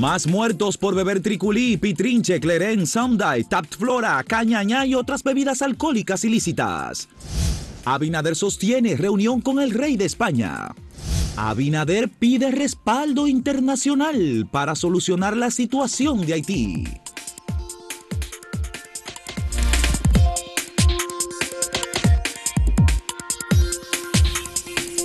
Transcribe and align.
Más 0.00 0.26
muertos 0.26 0.78
por 0.78 0.94
beber 0.94 1.20
triculí, 1.20 1.76
pitrinche, 1.76 2.40
clerén, 2.40 2.86
soundai, 2.86 3.44
tapt 3.44 3.76
flora, 3.76 4.24
cañañá 4.26 4.86
y 4.86 4.94
otras 4.94 5.22
bebidas 5.22 5.60
alcohólicas 5.60 6.24
ilícitas. 6.24 7.06
Abinader 7.84 8.34
sostiene 8.34 8.96
reunión 8.96 9.42
con 9.42 9.60
el 9.60 9.72
rey 9.72 9.98
de 9.98 10.06
España. 10.06 10.74
Abinader 11.36 12.08
pide 12.08 12.50
respaldo 12.50 13.26
internacional 13.26 14.48
para 14.50 14.74
solucionar 14.74 15.36
la 15.36 15.50
situación 15.50 16.24
de 16.24 16.32
Haití. 16.32 16.84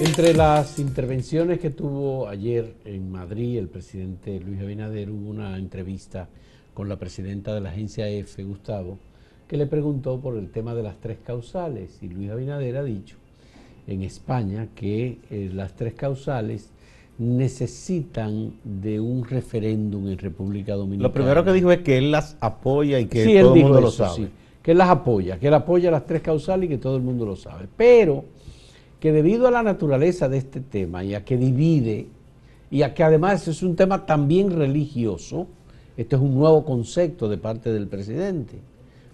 Entre 0.06 0.36
las 0.36 0.78
intervenciones 0.78 1.60
que 1.60 1.72
tuvo 1.72 2.28
ayer 2.28 2.76
en 2.86 3.12
Madrid 3.12 3.58
el 3.58 3.68
presidente 3.68 4.40
Luis 4.40 4.62
Abinader, 4.62 5.10
hubo 5.10 5.32
una 5.32 5.58
entrevista 5.58 6.30
con 6.76 6.88
la 6.88 6.98
presidenta 6.98 7.56
de 7.56 7.62
la 7.62 7.72
agencia 7.72 8.08
EFE, 8.08 8.44
Gustavo, 8.44 9.00
que 9.48 9.58
le 9.58 9.66
preguntó 9.66 10.20
por 10.20 10.38
el 10.38 10.52
tema 10.52 10.76
de 10.76 10.84
las 10.84 10.98
tres 11.02 11.18
causales. 11.26 11.98
Y 12.04 12.10
Luis 12.10 12.30
Abinader 12.30 12.78
ha 12.78 12.84
dicho 12.84 13.16
en 13.88 14.04
España 14.04 14.68
que 14.76 15.18
eh, 15.32 15.50
las 15.52 15.74
tres 15.74 15.96
causales 15.96 16.70
necesitan 17.18 18.54
de 18.64 19.00
un 19.00 19.26
referéndum 19.26 20.08
en 20.08 20.20
República 20.20 20.76
Dominicana. 20.76 21.08
Lo 21.08 21.14
primero 21.14 21.44
que 21.44 21.52
dijo 21.52 21.72
es 21.72 21.80
que 21.80 21.98
él 21.98 22.12
las 22.12 22.38
apoya 22.42 23.00
y 23.00 23.08
que 23.08 23.26
todo 23.42 23.56
el 23.56 23.64
mundo 23.64 23.82
lo 23.82 23.90
sabe. 23.90 24.28
que 24.62 24.72
él 24.72 24.78
las 24.78 24.90
apoya, 24.90 25.40
que 25.40 25.48
él 25.48 25.54
apoya 25.56 25.90
las 25.90 26.06
tres 26.06 26.22
causales 26.22 26.68
y 26.68 26.70
que 26.74 26.78
todo 26.78 26.96
el 26.96 27.02
mundo 27.02 27.26
lo 27.26 27.36
sabe. 27.36 27.68
Pero 27.76 28.24
que 29.00 29.12
debido 29.12 29.48
a 29.48 29.52
la 29.52 29.64
naturaleza 29.64 30.30
de 30.30 30.38
este 30.38 30.62
tema 30.62 31.04
y 31.04 31.14
a 31.14 31.24
que 31.24 31.38
divide, 31.38 32.08
y 32.72 32.82
a 32.82 32.94
que 32.94 33.04
además 33.04 33.48
es 33.48 33.62
un 33.64 33.76
tema 33.76 34.06
también 34.06 34.52
religioso, 34.52 35.48
este 35.98 36.16
es 36.16 36.22
un 36.22 36.36
nuevo 36.36 36.66
concepto 36.66 37.30
de 37.30 37.38
parte 37.38 37.72
del 37.72 37.88
presidente, 37.88 38.56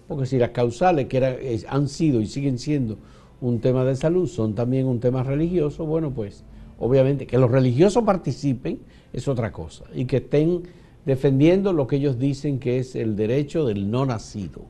porque 0.08 0.26
si 0.26 0.38
las 0.38 0.50
causales 0.50 1.06
que 1.06 1.64
han 1.68 1.88
sido 1.88 2.20
y 2.20 2.26
siguen 2.26 2.58
siendo 2.58 2.96
un 3.40 3.60
tema 3.60 3.84
de 3.84 3.96
salud 3.96 4.28
son 4.28 4.54
también 4.54 4.86
un 4.86 5.00
tema 5.00 5.22
religioso, 5.22 5.84
bueno, 5.84 6.10
pues 6.10 6.44
obviamente 6.78 7.26
que 7.26 7.38
los 7.38 7.50
religiosos 7.50 8.02
participen 8.04 8.80
es 9.12 9.28
otra 9.28 9.52
cosa, 9.52 9.84
y 9.94 10.06
que 10.06 10.18
estén 10.18 10.62
defendiendo 11.04 11.72
lo 11.72 11.86
que 11.86 11.96
ellos 11.96 12.18
dicen 12.18 12.58
que 12.58 12.78
es 12.78 12.94
el 12.94 13.16
derecho 13.16 13.66
del 13.66 13.90
no 13.90 14.06
nacido, 14.06 14.62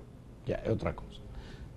ya 0.46 0.56
es 0.56 0.70
otra 0.70 0.96
cosa. 0.96 1.20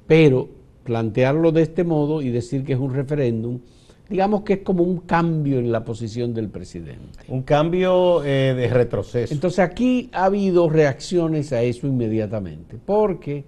Pero 0.08 0.50
plantearlo 0.86 1.52
de 1.52 1.64
este 1.64 1.84
modo 1.84 2.22
y 2.22 2.30
decir 2.30 2.64
que 2.64 2.74
es 2.74 2.80
un 2.80 2.94
referéndum, 2.94 3.60
digamos 4.08 4.44
que 4.44 4.54
es 4.54 4.60
como 4.60 4.84
un 4.84 5.00
cambio 5.00 5.58
en 5.60 5.72
la 5.72 5.84
posición 5.84 6.34
del 6.34 6.48
presidente. 6.50 7.20
Un 7.28 7.42
cambio 7.42 8.24
eh, 8.24 8.54
de 8.56 8.68
retroceso. 8.68 9.34
Entonces 9.34 9.60
aquí 9.60 10.10
ha 10.14 10.26
habido 10.26 10.70
reacciones 10.70 11.52
a 11.52 11.64
eso 11.64 11.88
inmediatamente, 11.88 12.78
porque 12.86 13.46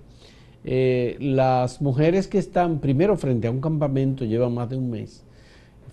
eh, 0.65 1.15
las 1.19 1.79
mujeres 1.79 2.27
que 2.27 2.39
están 2.39 2.79
primero 2.79 3.15
frente 3.17 3.47
a 3.47 3.51
un 3.51 3.61
campamento, 3.61 4.25
llevan 4.25 4.55
más 4.55 4.69
de 4.69 4.77
un 4.77 4.89
mes, 4.89 5.23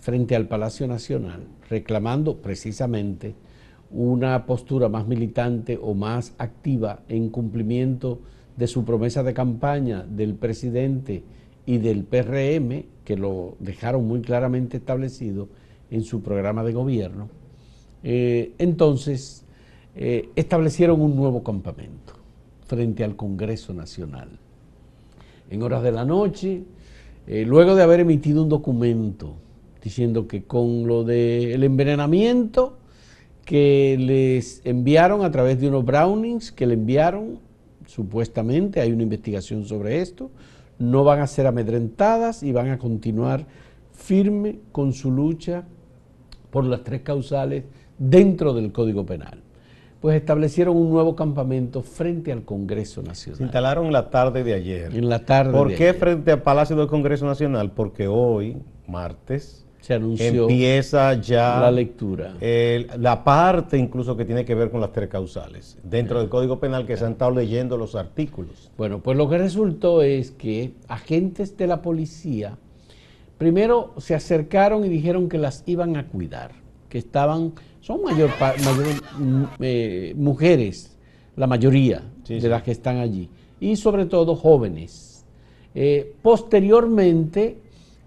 frente 0.01 0.35
al 0.35 0.49
Palacio 0.49 0.89
Nacional, 0.89 1.45
reclamando 1.69 2.39
precisamente 2.39 3.35
una 3.91 4.47
postura 4.47 4.89
más 4.89 5.07
militante 5.07 5.79
o 5.81 5.95
más 5.95 6.35
activa 6.39 7.01
en 7.09 7.29
cumplimiento 7.29 8.21
de 8.57 8.67
su 8.67 8.85
promesa 8.85 9.23
de 9.23 9.35
campaña 9.35 10.05
del 10.09 10.35
presidente 10.35 11.23
y 11.67 11.79
del 11.79 12.05
PRM, 12.05 12.85
que 13.05 13.17
lo 13.17 13.57
dejaron 13.59 14.07
muy 14.07 14.21
claramente 14.21 14.77
establecido 14.77 15.49
en 15.91 16.03
su 16.03 16.23
programa 16.23 16.65
de 16.65 16.73
gobierno, 16.73 17.29
eh, 18.03 18.53
entonces 18.59 19.45
eh, 19.97 20.29
establecieron 20.37 21.01
un 21.01 21.17
nuevo 21.17 21.43
campamento 21.43 22.15
frente 22.67 23.05
al 23.05 23.17
Congreso 23.17 23.73
Nacional. 23.73 24.29
En 25.51 25.63
horas 25.63 25.83
de 25.83 25.93
la 25.93 26.05
noche, 26.05 26.63
eh, 27.27 27.45
luego 27.47 27.75
de 27.75 27.83
haber 27.83 28.01
emitido 28.01 28.43
un 28.43 28.49
documento 28.49 29.35
diciendo 29.83 30.27
que 30.27 30.45
con 30.45 30.87
lo 30.87 31.05
del 31.05 31.63
envenenamiento 31.63 32.79
que 33.45 33.97
les 33.99 34.63
enviaron 34.65 35.23
a 35.23 35.31
través 35.31 35.61
de 35.61 35.69
unos 35.69 35.85
brownings 35.85 36.51
que 36.51 36.67
le 36.67 36.75
enviaron, 36.75 37.39
supuestamente 37.87 38.81
hay 38.81 38.93
una 38.93 39.03
investigación 39.03 39.65
sobre 39.65 40.01
esto, 40.01 40.31
no 40.79 41.05
van 41.05 41.21
a 41.21 41.27
ser 41.27 41.47
amedrentadas 41.47 42.43
y 42.43 42.53
van 42.53 42.71
a 42.71 42.79
continuar 42.79 43.47
firme 43.93 44.59
con 44.73 44.93
su 44.93 45.11
lucha 45.11 45.65
por 46.51 46.65
las 46.65 46.83
tres 46.85 47.03
causales 47.03 47.65
dentro 47.99 48.53
del 48.55 48.73
Código 48.73 49.07
Penal. 49.07 49.41
Pues 50.01 50.17
establecieron 50.17 50.77
un 50.77 50.91
nuevo 50.91 51.17
campamento 51.17 51.83
frente 51.83 52.31
al 52.31 52.45
Congreso 52.45 53.03
Nacional. 53.03 53.39
Se 53.39 53.43
instalaron 53.43 53.91
la 53.91 54.11
tarde 54.11 54.45
de 54.45 54.53
ayer. 54.53 54.95
En 54.95 55.09
la 55.09 55.25
tarde. 55.25 55.53
¿Por 55.53 55.75
qué 55.75 55.95
frente 55.95 56.31
al 56.31 56.43
Palacio 56.43 56.77
del 56.77 56.89
Congreso 56.89 57.25
Nacional? 57.25 57.73
Porque 57.73 58.07
hoy, 58.07 58.59
martes, 58.87 59.64
se 59.85 59.93
anunció 59.93 60.45
empieza 60.45 61.13
ya 61.21 61.61
la 61.61 61.71
lectura. 61.71 62.33
la 62.41 63.23
parte 63.23 63.77
incluso 63.77 64.17
que 64.17 64.25
tiene 64.25 64.43
que 64.43 64.55
ver 64.55 64.71
con 64.71 64.81
las 64.81 64.93
tres 64.93 65.11
causales, 65.11 65.77
dentro 65.83 66.21
del 66.21 66.31
Código 66.31 66.59
Penal 66.59 66.87
que 66.87 66.97
se 66.97 67.05
han 67.05 67.13
estado 67.13 67.33
leyendo 67.33 67.77
los 67.77 67.95
artículos. 67.95 68.71
Bueno, 68.79 69.01
pues 69.01 69.19
lo 69.19 69.29
que 69.29 69.37
resultó 69.37 70.01
es 70.01 70.31
que 70.31 70.73
agentes 70.89 71.59
de 71.59 71.67
la 71.67 71.83
policía 71.83 72.57
primero 73.37 73.93
se 73.99 74.15
acercaron 74.15 74.87
y 74.87 74.89
dijeron 74.89 75.29
que 75.29 75.37
las 75.37 75.63
iban 75.67 75.99
a 75.99 76.07
cuidar, 76.09 76.53
que 76.89 76.97
estaban, 76.97 77.53
son 77.83 78.03
mayor, 78.05 78.31
mm, 79.19 79.43
eh, 79.61 80.15
mujeres, 80.17 80.97
la 81.37 81.47
mayoría 81.47 82.11
de 82.27 82.49
las 82.49 82.63
que 82.63 82.71
están 82.71 83.01
allí, 83.01 83.29
y 83.61 83.77
sobre 83.77 84.07
todo 84.07 84.35
jóvenes. 84.35 85.27
Eh, 85.75 86.15
posteriormente 86.23 87.59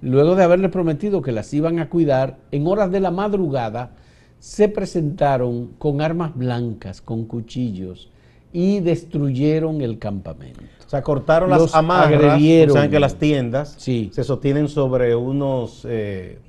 luego 0.01 0.35
de 0.35 0.43
haberle 0.43 0.69
prometido 0.69 1.21
que 1.21 1.31
las 1.31 1.53
iban 1.53 1.79
a 1.79 1.89
cuidar, 1.89 2.37
en 2.51 2.67
horas 2.67 2.91
de 2.91 2.99
la 2.99 3.11
madrugada 3.11 3.91
se 4.39 4.69
presentaron 4.69 5.71
con 5.79 6.01
armas 6.01 6.35
blancas, 6.35 7.01
con 7.01 7.25
cuchillos, 7.25 8.11
y 8.53 8.79
destruyeron 8.79 9.81
el 9.81 9.99
campamento. 9.99 10.61
O 10.85 10.89
sea, 10.89 11.01
cortaron 11.01 11.49
las 11.49 11.75
amarras, 11.75 12.13
agredieron. 12.13 12.75
saben 12.75 12.91
que 12.91 12.99
las 12.99 13.15
tiendas 13.15 13.75
se 13.77 14.23
sostienen 14.23 14.69
sobre 14.69 15.15
unos, 15.15 15.85
eh, 15.89 16.39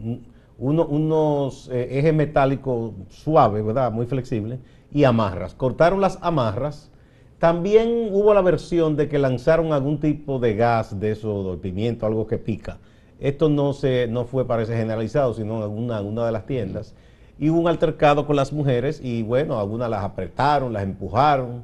unos 0.58 1.68
eh, 1.72 1.98
ejes 1.98 2.14
metálicos 2.14 2.92
suaves, 3.08 3.64
¿verdad? 3.64 3.90
Muy 3.90 4.06
flexibles, 4.06 4.60
y 4.92 5.04
amarras. 5.04 5.54
Cortaron 5.54 6.00
las 6.00 6.18
amarras. 6.22 6.90
También 7.38 8.10
hubo 8.12 8.34
la 8.34 8.42
versión 8.42 8.96
de 8.96 9.08
que 9.08 9.18
lanzaron 9.18 9.72
algún 9.72 10.00
tipo 10.00 10.38
de 10.38 10.54
gas, 10.54 10.98
de 10.98 11.12
eso, 11.12 11.52
de 11.52 11.56
pimiento, 11.58 12.06
algo 12.06 12.26
que 12.26 12.38
pica 12.38 12.78
esto 13.20 13.48
no, 13.48 13.72
se, 13.72 14.06
no 14.08 14.24
fue, 14.24 14.46
parece, 14.46 14.76
generalizado, 14.76 15.34
sino 15.34 15.56
en 15.56 15.62
alguna, 15.62 15.96
alguna 15.96 16.26
de 16.26 16.32
las 16.32 16.46
tiendas. 16.46 16.94
Y 17.38 17.50
hubo 17.50 17.60
un 17.60 17.68
altercado 17.68 18.26
con 18.26 18.36
las 18.36 18.52
mujeres 18.52 19.00
y 19.02 19.22
bueno, 19.22 19.58
algunas 19.58 19.88
las 19.90 20.04
apretaron, 20.04 20.72
las 20.72 20.82
empujaron, 20.82 21.62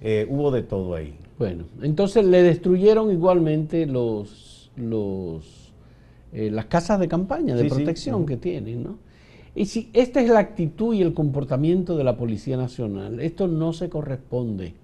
eh, 0.00 0.26
hubo 0.28 0.50
de 0.50 0.62
todo 0.62 0.94
ahí. 0.94 1.16
Bueno, 1.38 1.64
entonces 1.82 2.24
le 2.24 2.42
destruyeron 2.42 3.10
igualmente 3.10 3.86
los, 3.86 4.70
los, 4.76 5.72
eh, 6.32 6.50
las 6.50 6.66
casas 6.66 6.98
de 7.00 7.08
campaña 7.08 7.54
de 7.54 7.64
protección 7.68 8.26
que 8.26 8.36
tienen, 8.36 8.82
¿no? 8.82 8.98
Y 9.54 9.66
si 9.66 9.90
esta 9.92 10.20
es 10.20 10.28
la 10.28 10.38
actitud 10.38 10.94
y 10.94 11.02
el 11.02 11.14
comportamiento 11.14 11.96
de 11.96 12.04
la 12.04 12.16
Policía 12.16 12.56
Nacional, 12.56 13.18
esto 13.18 13.48
no 13.48 13.72
se 13.72 13.88
corresponde 13.88 14.74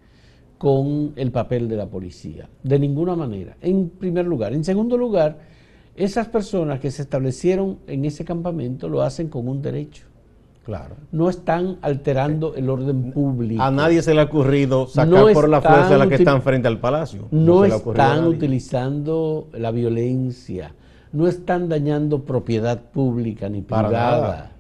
con 0.59 1.13
el 1.17 1.31
papel 1.31 1.69
de 1.69 1.77
la 1.77 1.87
policía, 1.87 2.49
de 2.63 2.79
ninguna 2.79 3.15
manera, 3.15 3.57
en 3.61 3.91
primer 3.91 4.25
lugar. 4.25 4.53
En 4.53 4.65
segundo 4.65 4.97
lugar, 4.97 5.39
esas 5.97 6.29
personas 6.29 6.81
que 6.81 6.91
se 6.91 7.03
establecieron 7.03 7.79
en 7.87 8.05
ese 8.05 8.25
campamento 8.25 8.89
lo 8.89 9.03
hacen 9.03 9.29
con 9.29 9.49
un 9.49 9.63
derecho. 9.63 10.07
Claro. 10.65 10.97
No 11.13 11.29
están 11.29 11.77
alterando 11.83 12.55
el 12.55 12.71
orden 12.71 13.13
público. 13.13 13.63
A 13.63 13.71
nadie 13.71 14.01
se 14.03 14.15
le 14.15 14.23
ha 14.23 14.25
ocurrido 14.25 14.87
sacar 14.87 15.33
por 15.33 15.49
la 15.49 15.61
fuerza 15.61 15.95
a 15.95 15.99
la 15.99 16.09
que 16.09 16.15
están 16.15 16.41
frente 16.41 16.67
al 16.67 16.81
palacio. 16.81 17.29
No, 17.31 17.65
están 17.65 18.27
utilizando 18.27 19.49
la 19.53 19.71
violencia. 19.71 20.75
No 21.13 21.29
están 21.29 21.69
dañando 21.69 22.25
propiedad 22.25 22.81
pública 22.81 23.49
ni 23.49 23.61
privada. 23.61 24.53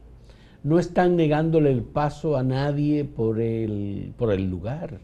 No 0.62 0.79
están 0.79 1.17
negándole 1.17 1.73
el 1.73 1.82
paso 1.82 2.37
a 2.37 2.43
nadie 2.43 3.05
por 3.05 3.41
el, 3.41 4.12
por 4.17 4.31
el 4.31 4.49
lugar. 4.49 5.00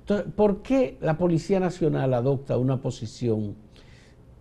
Entonces, 0.00 0.26
¿por 0.34 0.62
qué 0.62 0.98
la 1.00 1.16
Policía 1.16 1.60
Nacional 1.60 2.12
adopta 2.12 2.58
una 2.58 2.82
posición 2.82 3.54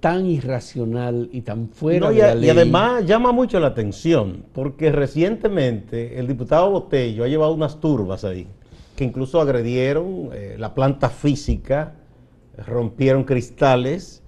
tan 0.04 0.26
irracional 0.26 1.30
y 1.32 1.44
tan 1.44 1.70
fuera 1.70 2.10
de 2.10 2.18
la 2.20 2.36
ley. 2.36 2.48
Y 2.48 2.50
además 2.50 3.06
llama 3.06 3.32
mucho 3.32 3.58
la 3.62 3.68
atención, 3.68 4.44
porque 4.52 4.92
recientemente 4.92 6.20
el 6.20 6.28
diputado 6.28 6.70
Botello 6.72 7.24
ha 7.24 7.30
llevado 7.30 7.54
unas 7.54 7.80
turbas 7.80 8.26
ahí, 8.26 8.46
que 8.98 9.06
incluso 9.06 9.40
agredieron 9.40 10.28
eh, 10.34 10.58
la 10.60 10.76
planta 10.76 11.08
física, 11.08 11.94
rompieron 12.68 13.24
cristales 13.24 14.24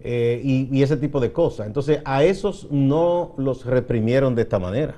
eh, 0.00 0.40
y, 0.42 0.74
y, 0.74 0.82
ese 0.82 0.96
tipo 0.96 1.20
de 1.20 1.30
cosas. 1.30 1.66
Entonces, 1.66 2.00
a 2.06 2.24
esos 2.24 2.66
no 2.70 3.34
los 3.36 3.66
reprimieron 3.66 4.34
de 4.34 4.40
esta 4.40 4.58
manera. 4.58 4.94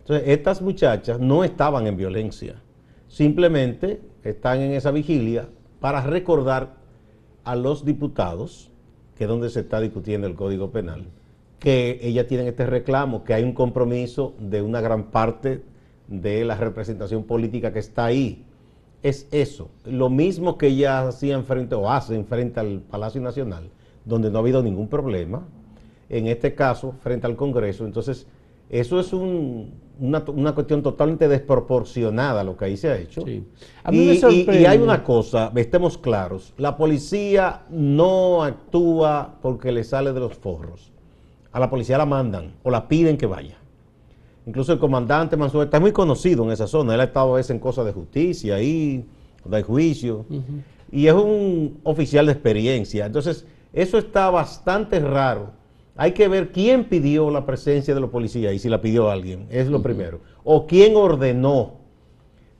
Entonces, 0.00 0.26
estas 0.26 0.60
muchachas 0.60 1.20
no 1.20 1.44
estaban 1.44 1.86
en 1.86 1.96
violencia, 1.96 2.56
simplemente 3.06 4.00
están 4.24 4.60
en 4.60 4.72
esa 4.72 4.90
vigilia 4.90 5.48
para 5.78 6.00
recordar 6.02 6.74
a 7.44 7.54
los 7.54 7.84
diputados, 7.84 8.71
que 9.16 9.24
es 9.24 9.28
donde 9.28 9.50
se 9.50 9.60
está 9.60 9.80
discutiendo 9.80 10.26
el 10.26 10.34
Código 10.34 10.70
Penal, 10.70 11.04
que 11.58 12.00
ellas 12.02 12.26
tienen 12.26 12.48
este 12.48 12.66
reclamo, 12.66 13.24
que 13.24 13.34
hay 13.34 13.44
un 13.44 13.52
compromiso 13.52 14.34
de 14.38 14.62
una 14.62 14.80
gran 14.80 15.04
parte 15.04 15.62
de 16.08 16.44
la 16.44 16.56
representación 16.56 17.24
política 17.24 17.72
que 17.72 17.78
está 17.78 18.06
ahí. 18.06 18.44
Es 19.02 19.28
eso, 19.30 19.68
lo 19.84 20.10
mismo 20.10 20.58
que 20.58 20.68
ellas 20.68 21.06
hacían 21.06 21.44
frente 21.44 21.74
o 21.74 21.90
hacen 21.90 22.24
frente 22.24 22.60
al 22.60 22.80
Palacio 22.80 23.20
Nacional, 23.20 23.68
donde 24.04 24.30
no 24.30 24.38
ha 24.38 24.40
habido 24.40 24.62
ningún 24.62 24.88
problema, 24.88 25.42
en 26.08 26.26
este 26.26 26.54
caso 26.54 26.92
frente 27.00 27.26
al 27.26 27.36
Congreso. 27.36 27.84
Entonces, 27.84 28.26
eso 28.70 29.00
es 29.00 29.12
una, 29.98 30.54
cuestión 30.54 30.82
totalmente 30.82 31.28
desproporcionada 31.28 32.42
lo 32.44 32.56
que 32.56 32.64
ahí 32.66 32.76
se 32.76 32.88
ha 32.88 32.96
hecho. 32.96 33.22
y, 33.28 33.44
y, 33.90 34.64
hay 34.64 34.78
una 34.78 35.04
cosa, 35.04 35.52
estemos 35.54 35.98
claros, 35.98 36.54
la 36.56 36.76
policía 36.76 37.62
no 37.70 38.42
actúa 38.42 39.36
porque 39.40 39.72
le 39.72 39.84
sale 39.84 40.12
de 40.12 40.20
los 40.20 40.34
forros 40.34 40.92
a 41.52 41.60
la 41.60 41.68
policía 41.68 41.98
la 41.98 42.06
mandan 42.06 42.54
o 42.62 42.70
la 42.70 42.88
piden 42.88 43.16
que 43.16 43.26
vaya. 43.26 43.56
Incluso 44.46 44.72
el 44.72 44.78
comandante 44.78 45.36
Mansuel 45.36 45.66
está 45.66 45.78
muy 45.78 45.92
conocido 45.92 46.44
en 46.44 46.50
esa 46.50 46.66
zona. 46.66 46.94
Él 46.94 47.00
ha 47.00 47.04
estado 47.04 47.34
a 47.34 47.36
veces 47.36 47.50
en 47.50 47.58
cosas 47.58 47.84
de 47.84 47.92
justicia 47.92 48.56
ahí, 48.56 49.04
de 49.44 49.62
juicio. 49.62 50.24
Y 50.90 51.06
es 51.06 51.14
un 51.14 51.78
oficial 51.84 52.26
de 52.26 52.32
experiencia. 52.32 53.06
Entonces, 53.06 53.46
eso 53.72 53.98
está 53.98 54.30
bastante 54.30 54.98
raro. 54.98 55.50
Hay 55.96 56.12
que 56.12 56.28
ver 56.28 56.52
quién 56.52 56.84
pidió 56.84 57.30
la 57.30 57.44
presencia 57.44 57.94
de 57.94 58.00
los 58.00 58.10
policías 58.10 58.54
y 58.54 58.58
si 58.58 58.68
la 58.68 58.80
pidió 58.80 59.10
alguien. 59.10 59.46
Es 59.50 59.68
lo 59.68 59.82
primero. 59.82 60.20
O 60.42 60.66
quién 60.66 60.96
ordenó. 60.96 61.80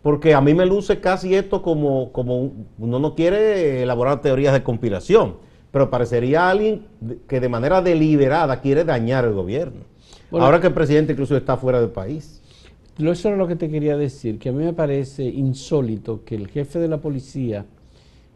Porque 0.02 0.34
a 0.34 0.40
mí 0.40 0.52
me 0.52 0.67
luce 0.67 1.00
casi 1.00 1.34
esto 1.34 1.62
como, 1.62 2.12
como 2.12 2.52
uno 2.79 2.99
no 2.99 3.14
quiere 3.14 3.82
elaborar 3.82 4.20
teorías 4.20 4.52
de 4.52 4.62
conspiración 4.62 5.37
pero 5.73 5.90
parecería 5.90 6.50
alguien 6.50 6.87
que 7.26 7.40
de 7.40 7.49
manera 7.49 7.81
deliberada 7.81 8.61
quiere 8.61 8.84
dañar 8.84 9.25
el 9.25 9.32
gobierno. 9.32 9.81
Ahora 10.31 10.61
que 10.61 10.67
el 10.67 10.75
presidente 10.75 11.12
incluso 11.12 11.37
está 11.37 11.56
fuera 11.56 11.81
del 11.81 11.90
país. 11.90 12.40
Eso 12.99 13.29
era 13.29 13.37
lo 13.38 13.49
que 13.49 13.56
te 13.56 13.70
quería 13.70 13.96
decir, 13.96 14.38
que 14.38 14.50
a 14.50 14.52
mí 14.52 14.62
me 14.62 14.75
parece 14.75 15.25
insólito 15.25 16.25
que 16.25 16.34
el 16.34 16.49
jefe 16.49 16.79
de 16.79 16.88
la 16.88 16.99
policía, 16.99 17.64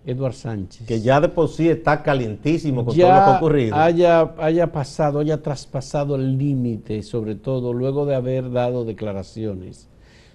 Eduard 0.06 0.34
Sánchez, 0.34 0.86
que 0.86 1.00
ya 1.00 1.20
de 1.20 1.28
por 1.28 1.48
sí 1.48 1.68
está 1.68 2.02
calientísimo 2.02 2.84
con 2.84 2.96
todo 2.96 3.08
lo 3.08 3.14
que 3.14 3.20
ha 3.20 3.36
ocurrido, 3.36 3.76
haya, 3.76 4.34
haya 4.38 4.72
pasado, 4.72 5.18
haya 5.18 5.42
traspasado 5.42 6.14
el 6.14 6.38
límite, 6.38 7.02
sobre 7.02 7.34
todo 7.34 7.72
luego 7.72 8.06
de 8.06 8.14
haber 8.14 8.50
dado 8.50 8.84
declaraciones 8.84 9.88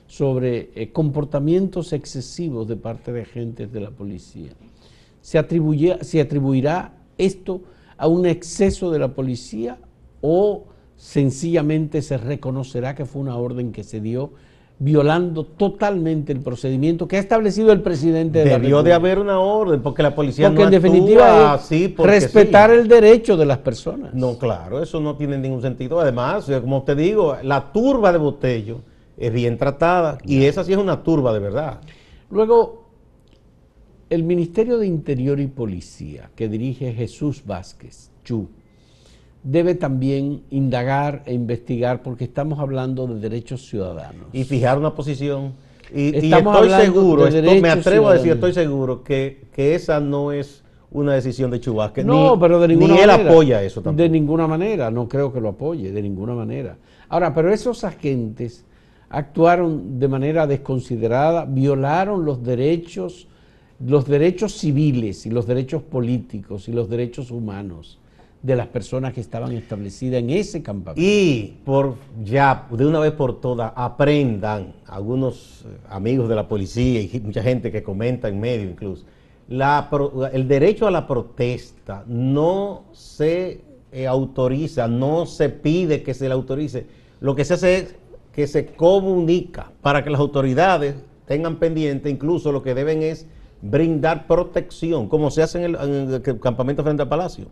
sobre 0.07 0.71
eh, 0.75 0.91
comportamientos 0.91 1.93
excesivos 1.93 2.67
de 2.67 2.75
parte 2.75 3.13
de 3.13 3.21
agentes 3.21 3.71
de 3.71 3.79
la 3.79 3.91
policía 3.91 4.51
se, 5.21 5.37
atribuye, 5.37 6.03
se 6.03 6.19
atribuirá 6.19 6.93
esto 7.17 7.61
a 7.97 8.07
un 8.07 8.25
exceso 8.25 8.91
de 8.91 8.99
la 8.99 9.13
policía 9.13 9.77
o 10.21 10.65
sencillamente 10.97 12.01
se 12.01 12.17
reconocerá 12.17 12.95
que 12.95 13.05
fue 13.05 13.21
una 13.21 13.37
orden 13.37 13.71
que 13.71 13.83
se 13.83 14.01
dio 14.01 14.33
violando 14.81 15.43
totalmente 15.43 16.33
el 16.33 16.39
procedimiento 16.39 17.07
que 17.07 17.17
ha 17.17 17.19
establecido 17.19 17.71
el 17.71 17.81
presidente 17.81 18.39
de 18.39 18.49
Debió 18.49 18.81
de 18.81 18.93
haber 18.93 19.19
una 19.19 19.39
orden, 19.39 19.79
porque 19.83 20.01
la 20.01 20.15
policía 20.15 20.49
porque 20.49 20.63
en 20.63 20.71
definitiva 20.71 21.53
así 21.53 21.93
respetar 21.99 22.71
el 22.71 22.87
derecho 22.87 23.37
de 23.37 23.45
las 23.45 23.59
personas. 23.59 24.11
No, 24.15 24.39
claro, 24.39 24.81
eso 24.81 24.99
no 24.99 25.15
tiene 25.15 25.37
ningún 25.37 25.61
sentido. 25.61 25.99
Además, 25.99 26.49
eh, 26.49 26.59
como 26.59 26.81
te 26.81 26.95
digo, 26.95 27.37
la 27.43 27.71
turba 27.71 28.11
de 28.11 28.17
Botello 28.17 28.81
es 29.17 29.31
bien 29.31 29.55
tratada 29.59 30.17
y 30.25 30.45
esa 30.45 30.63
sí 30.63 30.71
es 30.71 30.79
una 30.79 31.03
turba 31.03 31.31
de 31.31 31.39
verdad. 31.39 31.79
Luego, 32.31 32.87
el 34.09 34.23
Ministerio 34.23 34.79
de 34.79 34.87
Interior 34.87 35.39
y 35.39 35.45
Policía, 35.45 36.31
que 36.35 36.49
dirige 36.49 36.91
Jesús 36.91 37.43
Vázquez, 37.45 38.09
Chu, 38.23 38.49
debe 39.43 39.75
también 39.75 40.43
indagar 40.49 41.23
e 41.25 41.33
investigar 41.33 42.03
porque 42.03 42.25
estamos 42.25 42.59
hablando 42.59 43.07
de 43.07 43.19
derechos 43.19 43.67
ciudadanos. 43.67 44.27
Y 44.33 44.43
fijar 44.43 44.77
una 44.77 44.93
posición. 44.93 45.53
Y, 45.93 46.15
estoy 46.15 46.69
seguro, 46.69 47.27
me 47.61 47.69
atrevo 47.69 48.09
a 48.09 48.13
decir, 48.13 48.31
estoy 48.33 48.53
seguro 48.53 49.03
que, 49.03 49.47
esa 49.55 49.99
no 49.99 50.31
es 50.31 50.63
una 50.89 51.13
decisión 51.13 51.51
de 51.51 51.59
Chu 51.59 51.75
Vázquez. 51.75 52.05
No, 52.05 52.39
pero 52.39 52.59
de 52.59 52.69
ninguna 52.69 52.93
manera. 52.95 53.17
Ni 53.17 53.23
él 53.23 53.27
apoya 53.27 53.63
eso 53.63 53.81
tampoco. 53.81 54.01
De 54.01 54.09
ninguna 54.09 54.47
manera, 54.47 54.89
no 54.89 55.07
creo 55.07 55.33
que 55.33 55.41
lo 55.41 55.49
apoye, 55.49 55.91
de 55.91 56.01
ninguna 56.01 56.33
manera. 56.33 56.77
Ahora, 57.09 57.33
pero 57.33 57.51
esos 57.51 57.83
agentes 57.83 58.65
actuaron 59.09 59.99
de 59.99 60.07
manera 60.07 60.47
desconsiderada, 60.47 61.45
violaron 61.45 62.23
los 62.25 62.43
derechos 62.43 63.27
los 63.85 64.05
derechos 64.05 64.53
civiles 64.53 65.25
y 65.25 65.31
los 65.31 65.47
derechos 65.47 65.81
políticos 65.81 66.67
y 66.67 66.71
los 66.71 66.87
derechos 66.87 67.31
humanos 67.31 67.97
de 68.41 68.55
las 68.55 68.67
personas 68.67 69.13
que 69.13 69.21
estaban 69.21 69.51
establecidas 69.51 70.19
en 70.19 70.31
ese 70.31 70.63
campamento. 70.63 71.01
Y 71.01 71.59
por 71.63 71.95
ya, 72.23 72.67
de 72.71 72.85
una 72.85 72.99
vez 72.99 73.11
por 73.11 73.39
todas, 73.39 73.71
aprendan 73.75 74.73
algunos 74.87 75.65
eh, 75.65 75.77
amigos 75.89 76.27
de 76.27 76.35
la 76.35 76.47
policía 76.47 77.01
y 77.01 77.21
mucha 77.23 77.43
gente 77.43 77.71
que 77.71 77.83
comenta 77.83 78.27
en 78.27 78.39
medio 78.39 78.69
incluso, 78.69 79.05
el 79.49 80.47
derecho 80.47 80.87
a 80.87 80.91
la 80.91 81.05
protesta 81.05 82.03
no 82.07 82.85
se 82.93 83.61
eh, 83.91 84.07
autoriza, 84.07 84.87
no 84.87 85.25
se 85.25 85.49
pide 85.49 86.03
que 86.03 86.13
se 86.13 86.27
le 86.27 86.33
autorice. 86.33 86.85
Lo 87.19 87.35
que 87.35 87.43
se 87.43 87.55
hace 87.55 87.75
es 87.75 87.95
que 88.31 88.47
se 88.47 88.67
comunica 88.67 89.71
para 89.81 90.03
que 90.03 90.09
las 90.09 90.21
autoridades 90.21 90.95
tengan 91.25 91.57
pendiente, 91.57 92.09
incluso 92.09 92.51
lo 92.51 92.63
que 92.63 92.73
deben 92.73 93.03
es 93.03 93.27
brindar 93.61 94.25
protección, 94.25 95.07
como 95.07 95.29
se 95.29 95.43
hace 95.43 95.63
en 95.63 95.75
el, 95.75 96.39
campamento 96.39 96.83
frente 96.83 97.03
al 97.03 97.09
palacio. 97.09 97.45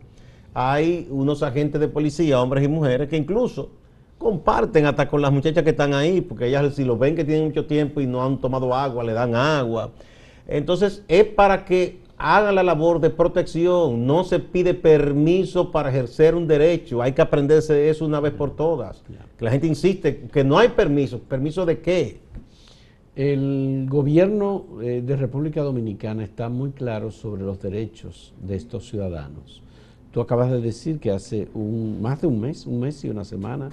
Hay 0.54 1.08
unos 1.10 1.44
agentes 1.44 1.80
de 1.80 1.88
policía, 1.88 2.42
hombres 2.42 2.64
y 2.64 2.68
mujeres, 2.68 3.08
que 3.08 3.18
incluso 3.18 3.70
comparten 4.18 4.86
hasta 4.86 5.08
con 5.08 5.22
las 5.22 5.32
muchachas 5.32 5.64
que 5.64 5.72
están 5.72 5.94
ahí, 5.94 6.22
porque 6.22 6.48
ellas 6.48 6.76
si 6.76 6.84
lo 6.84 6.98
ven 6.98 7.16
que 7.16 7.24
tienen 7.24 7.46
mucho 7.46 7.66
tiempo 7.66 8.02
y 8.02 8.06
no 8.06 8.24
han 8.24 8.40
tomado 8.40 8.76
agua, 8.76 9.04
le 9.04 9.14
dan 9.14 9.34
agua. 9.34 9.92
Entonces 10.48 11.04
es 11.08 11.26
para 11.26 11.64
que 11.66 12.00
hagan 12.18 12.54
la 12.54 12.64
labor 12.64 13.00
de 13.00 13.10
protección, 13.10 14.06
no 14.06 14.26
se 14.26 14.40
pide 14.40 14.74
permiso 14.74 15.72
para 15.72 15.90
ejercer 15.90 16.36
un 16.36 16.48
derecho, 16.48 17.02
hay 17.02 17.14
que 17.14 17.22
aprenderse 17.22 17.90
eso 17.90 18.06
una 18.06 18.20
vez 18.20 18.34
por 18.34 18.56
todas. 18.56 19.02
Que 19.38 19.46
la 19.46 19.52
gente 19.52 19.68
insiste 19.68 20.28
que 20.32 20.44
no 20.44 20.60
hay 20.60 20.68
permiso, 20.70 21.20
¿permiso 21.20 21.66
de 21.66 21.80
qué? 21.80 22.20
El 23.16 23.88
gobierno 23.90 24.66
eh, 24.82 25.02
de 25.06 25.16
República 25.16 25.62
Dominicana 25.62 26.24
está 26.24 26.50
muy 26.50 26.72
claro 26.72 27.10
sobre 27.12 27.44
los 27.44 27.62
derechos 27.62 28.34
de 28.42 28.56
estos 28.56 28.88
ciudadanos. 28.88 29.62
Tú 30.12 30.22
acabas 30.22 30.52
de 30.52 30.60
decir 30.60 31.00
que 31.00 31.12
hace 31.12 31.48
un, 31.54 32.02
más 32.02 32.22
de 32.22 32.28
un 32.28 32.42
mes, 32.42 32.66
un 32.66 32.80
mes 32.80 33.04
y 33.06 33.10
una 33.10 33.24
semana, 33.24 33.70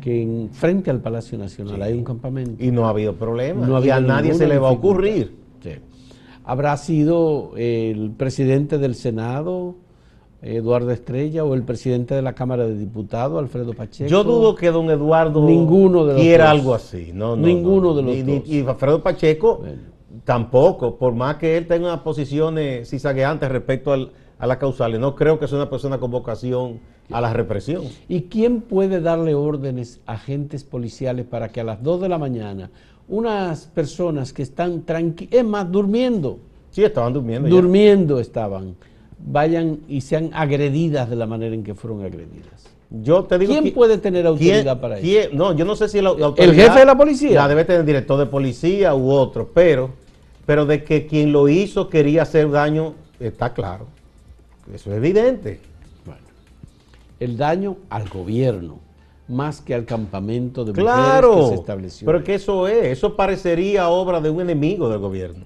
que 0.00 0.22
en, 0.22 0.50
frente 0.50 0.90
al 0.90 1.00
Palacio 1.00 1.38
Nacional 1.38 1.82
hay 1.82 1.92
un 1.92 2.04
campamento. 2.04 2.62
Y 2.62 2.70
no 2.70 2.86
ha 2.86 2.90
habido 2.90 3.14
problema. 3.14 3.66
No 3.66 3.84
y 3.84 3.90
a 3.90 4.00
nadie 4.00 4.34
se 4.34 4.46
le 4.46 4.58
va 4.58 4.68
a 4.68 4.72
ocurrir. 4.72 5.38
Habrá 6.42 6.76
sido 6.78 7.52
el 7.56 8.10
presidente 8.16 8.78
del 8.78 8.96
Senado, 8.96 9.76
Eduardo 10.42 10.90
Estrella 10.90 11.44
o 11.44 11.54
el 11.54 11.62
presidente 11.62 12.14
de 12.14 12.22
la 12.22 12.32
Cámara 12.32 12.66
de 12.66 12.76
Diputados, 12.76 13.38
Alfredo 13.38 13.74
Pacheco. 13.74 14.10
Yo 14.10 14.24
dudo 14.24 14.54
que 14.54 14.70
don 14.70 14.90
Eduardo 14.90 15.44
ninguno 15.44 16.06
de 16.06 16.20
quiera 16.20 16.50
algo 16.50 16.74
así. 16.74 17.10
No, 17.14 17.36
ninguno 17.36 17.94
de 17.94 18.02
los 18.02 18.26
dos. 18.26 18.48
y 18.48 18.66
Alfredo 18.66 19.02
Pacheco 19.02 19.62
tampoco, 20.24 20.96
por 20.96 21.14
más 21.14 21.36
que 21.36 21.56
él 21.56 21.66
tenga 21.66 22.02
posiciones 22.02 22.88
cizagueantes 22.88 23.48
respecto 23.50 23.92
a 24.40 24.46
las 24.46 24.56
causales. 24.56 24.98
No 24.98 25.14
creo 25.14 25.38
que 25.38 25.46
sea 25.46 25.58
una 25.58 25.70
persona 25.70 25.98
con 25.98 26.10
vocación 26.10 26.80
a 27.10 27.20
la 27.20 27.32
represión. 27.32 27.84
¿Y 28.08 28.22
quién 28.22 28.60
puede 28.60 29.00
darle 29.00 29.34
órdenes 29.34 30.00
a 30.06 30.14
agentes 30.14 30.64
policiales 30.64 31.26
para 31.26 31.50
que 31.50 31.60
a 31.60 31.64
las 31.64 31.82
2 31.82 32.00
de 32.00 32.08
la 32.08 32.18
mañana 32.18 32.70
unas 33.08 33.66
personas 33.66 34.32
que 34.32 34.42
están 34.42 34.82
tranquilas, 34.82 35.34
es 35.34 35.44
más, 35.44 35.70
durmiendo. 35.70 36.38
Sí, 36.70 36.84
estaban 36.84 37.12
durmiendo. 37.12 37.48
Durmiendo 37.48 38.20
estaban 38.20 38.76
vayan 39.26 39.80
y 39.88 40.00
sean 40.00 40.30
agredidas 40.32 41.10
de 41.10 41.16
la 41.16 41.26
manera 41.26 41.54
en 41.54 41.62
que 41.62 41.74
fueron 41.74 42.04
agredidas. 42.04 42.68
Yo 42.90 43.24
te 43.24 43.38
digo, 43.38 43.52
¿Quién 43.52 43.72
puede 43.72 43.98
tener 43.98 44.26
autoridad 44.26 44.80
para 44.80 44.98
eso? 44.98 45.28
No, 45.32 45.54
yo 45.54 45.64
no 45.64 45.76
sé 45.76 45.88
si 45.88 46.00
la, 46.00 46.10
autoridad, 46.10 46.38
el 46.38 46.54
jefe 46.54 46.80
de 46.80 46.84
la 46.84 46.96
policía. 46.96 47.34
La 47.34 47.48
debe 47.48 47.64
tener 47.64 47.84
director 47.84 48.18
de 48.18 48.26
policía 48.26 48.94
u 48.94 49.10
otro, 49.10 49.50
pero, 49.54 49.90
pero 50.44 50.66
de 50.66 50.82
que 50.82 51.06
quien 51.06 51.30
lo 51.30 51.48
hizo 51.48 51.88
quería 51.88 52.22
hacer 52.22 52.50
daño, 52.50 52.94
está 53.20 53.54
claro. 53.54 53.86
Eso 54.74 54.90
es 54.90 54.96
evidente. 54.96 55.60
Bueno, 56.04 56.22
el 57.18 57.36
daño 57.36 57.76
al 57.88 58.08
gobierno, 58.08 58.78
más 59.28 59.60
que 59.60 59.74
al 59.74 59.84
campamento 59.84 60.64
de 60.64 60.72
mujeres 60.72 61.30
que 61.36 61.48
se 61.48 61.54
estableció. 61.54 62.06
Pero 62.06 62.24
que 62.24 62.34
eso 62.34 62.68
es, 62.68 62.86
eso 62.86 63.16
parecería 63.16 63.88
obra 63.88 64.20
de 64.20 64.30
un 64.30 64.40
enemigo 64.40 64.88
del 64.88 64.98
gobierno. 64.98 65.44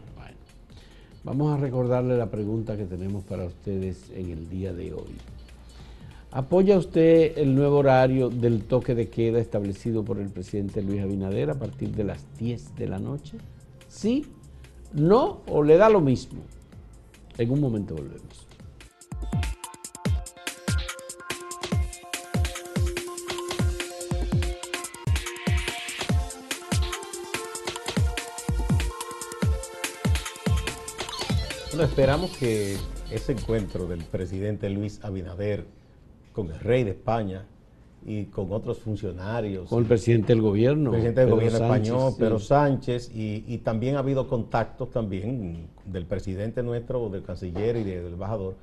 Vamos 1.24 1.54
a 1.54 1.56
recordarle 1.56 2.18
la 2.18 2.30
pregunta 2.30 2.76
que 2.76 2.84
tenemos 2.84 3.24
para 3.24 3.46
ustedes 3.46 4.10
en 4.14 4.30
el 4.30 4.50
día 4.50 4.74
de 4.74 4.92
hoy. 4.92 5.16
¿Apoya 6.30 6.76
usted 6.76 7.38
el 7.38 7.54
nuevo 7.54 7.78
horario 7.78 8.28
del 8.28 8.64
toque 8.64 8.94
de 8.94 9.08
queda 9.08 9.38
establecido 9.38 10.04
por 10.04 10.18
el 10.18 10.28
presidente 10.28 10.82
Luis 10.82 11.00
Abinader 11.00 11.48
a 11.48 11.54
partir 11.54 11.92
de 11.92 12.04
las 12.04 12.26
10 12.38 12.76
de 12.76 12.88
la 12.88 12.98
noche? 12.98 13.38
¿Sí? 13.88 14.26
¿No? 14.92 15.40
¿O 15.46 15.62
le 15.62 15.78
da 15.78 15.88
lo 15.88 16.02
mismo? 16.02 16.42
En 17.38 17.50
un 17.50 17.60
momento 17.60 17.94
volvemos. 17.94 18.43
Bueno, 31.74 31.88
esperamos 31.88 32.30
que 32.36 32.76
ese 33.10 33.32
encuentro 33.32 33.88
del 33.88 34.04
presidente 34.04 34.70
Luis 34.70 35.00
Abinader 35.02 35.64
con 36.32 36.48
el 36.48 36.60
rey 36.60 36.84
de 36.84 36.90
España 36.92 37.46
y 38.06 38.26
con 38.26 38.52
otros 38.52 38.78
funcionarios. 38.78 39.68
Con 39.70 39.80
el 39.80 39.88
presidente 39.88 40.28
del 40.28 40.40
gobierno. 40.40 40.90
El 40.90 40.92
presidente 40.92 41.22
del 41.22 41.30
gobierno 41.30 41.58
español, 41.58 42.12
Pedro 42.16 42.38
Sánchez, 42.38 43.10
y, 43.12 43.58
también 43.64 43.96
ha 43.96 43.98
habido 43.98 44.28
contactos 44.28 44.92
también 44.92 45.66
del 45.84 46.06
presidente 46.06 46.62
nuestro, 46.62 47.08
del 47.08 47.24
canciller 47.24 47.76
y 47.78 47.82
del 47.82 48.06
embajador, 48.06 48.54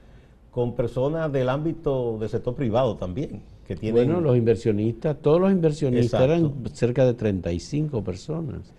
con 0.49 0.73
personas 0.73 1.29
del 1.33 1.49
ámbito 1.49 2.17
del 2.17 2.29
sector 2.29 2.55
privado 2.55 2.95
también. 2.95 3.41
Que 3.67 3.75
tienen... 3.75 4.05
Bueno, 4.05 4.21
los 4.21 4.37
inversionistas, 4.37 5.17
todos 5.21 5.41
los 5.41 5.51
inversionistas 5.51 6.21
eran 6.21 6.53
cerca 6.71 7.03
de 7.03 7.13
35 7.13 8.05
personas. 8.05 8.71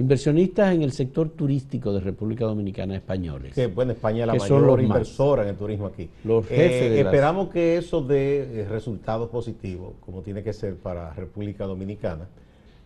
Inversionistas 0.00 0.74
en 0.74 0.80
el 0.80 0.92
sector 0.92 1.28
turístico 1.28 1.92
de 1.92 2.00
República 2.00 2.46
Dominicana 2.46 2.96
españoles. 2.96 3.52
Que 3.52 3.66
bueno, 3.66 3.92
España 3.92 4.22
es 4.22 4.28
la 4.28 4.34
mayor 4.34 4.80
inversora 4.80 5.42
en 5.42 5.50
el 5.50 5.56
turismo 5.56 5.88
aquí. 5.88 6.08
Los 6.24 6.46
jefes 6.46 6.92
eh, 6.92 7.00
esperamos 7.00 7.50
que 7.50 7.76
eso 7.76 8.00
dé 8.00 8.62
eh, 8.62 8.66
resultados 8.66 9.28
positivos, 9.28 9.92
como 10.00 10.22
tiene 10.22 10.42
que 10.42 10.54
ser 10.54 10.76
para 10.76 11.12
República 11.12 11.66
Dominicana. 11.66 12.28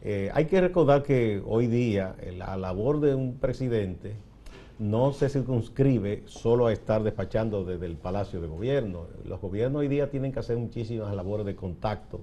Eh, 0.02 0.28
hay 0.34 0.46
que 0.46 0.60
recordar 0.60 1.04
que 1.04 1.40
hoy 1.46 1.68
día 1.68 2.16
la 2.36 2.56
labor 2.56 2.98
de 2.98 3.14
un 3.14 3.34
presidente 3.34 4.14
no 4.80 5.12
se 5.12 5.28
circunscribe 5.28 6.24
solo 6.26 6.66
a 6.66 6.72
estar 6.72 7.04
despachando 7.04 7.64
desde 7.64 7.86
el 7.86 7.94
Palacio 7.94 8.40
de 8.40 8.48
Gobierno. 8.48 9.06
Los 9.24 9.40
gobiernos 9.40 9.82
hoy 9.82 9.88
día 9.88 10.10
tienen 10.10 10.32
que 10.32 10.40
hacer 10.40 10.56
muchísimas 10.56 11.14
labores 11.14 11.46
de 11.46 11.54
contacto 11.54 12.22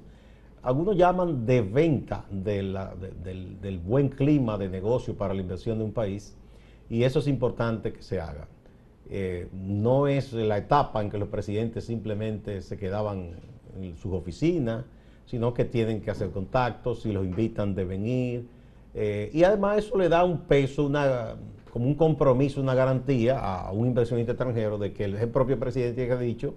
algunos 0.63 0.95
llaman 0.95 1.45
de 1.45 1.61
venta 1.61 2.25
del, 2.29 3.81
buen 3.83 4.09
clima 4.09 4.57
de 4.57 4.69
negocio 4.69 5.15
para 5.15 5.33
la 5.33 5.41
inversión 5.41 5.79
de 5.79 5.85
un 5.85 5.91
país 5.91 6.35
y 6.89 7.03
eso 7.03 7.19
es 7.19 7.27
importante 7.27 7.91
que 7.93 8.03
se 8.03 8.19
haga. 8.19 8.47
Eh, 9.09 9.47
no 9.53 10.07
es 10.07 10.33
la 10.33 10.57
etapa 10.57 11.01
en 11.01 11.09
que 11.09 11.17
los 11.17 11.29
presidentes 11.29 11.85
simplemente 11.85 12.61
se 12.61 12.77
quedaban 12.77 13.31
en 13.79 13.97
sus 13.97 14.13
oficinas, 14.13 14.85
sino 15.25 15.53
que 15.53 15.65
tienen 15.65 16.01
que 16.01 16.11
hacer 16.11 16.29
contactos 16.29 17.05
y 17.05 17.11
los 17.11 17.25
invitan 17.25 17.73
de 17.73 17.85
venir. 17.85 18.47
Eh, 18.93 19.31
y 19.33 19.43
además 19.43 19.79
eso 19.79 19.97
le 19.97 20.09
da 20.09 20.23
un 20.23 20.41
peso, 20.41 20.91
como 21.71 21.85
un 21.87 21.95
compromiso, 21.95 22.61
una 22.61 22.75
garantía 22.75 23.39
a 23.39 23.71
un 23.71 23.87
inversionista 23.87 24.33
extranjero 24.33 24.77
de 24.77 24.93
que 24.93 25.05
el, 25.05 25.29
propio 25.29 25.57
presidente 25.57 26.11
ha 26.11 26.17
dicho, 26.17 26.53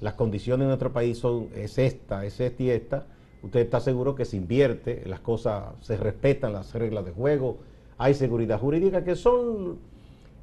las 0.00 0.14
condiciones 0.14 0.64
en 0.64 0.68
nuestro 0.68 0.92
país 0.92 1.18
son, 1.18 1.48
es 1.54 1.78
esta, 1.78 2.24
es 2.24 2.38
esta 2.38 2.62
y 2.62 2.70
esta, 2.70 3.06
usted 3.42 3.60
está 3.60 3.80
seguro 3.80 4.14
que 4.14 4.24
se 4.24 4.36
invierte, 4.36 5.02
las 5.06 5.20
cosas 5.20 5.74
se 5.80 5.96
respetan, 5.96 6.52
las 6.52 6.74
reglas 6.74 7.04
de 7.04 7.12
juego, 7.12 7.58
hay 7.98 8.14
seguridad 8.14 8.58
jurídica, 8.60 9.04
que 9.04 9.16
son 9.16 9.78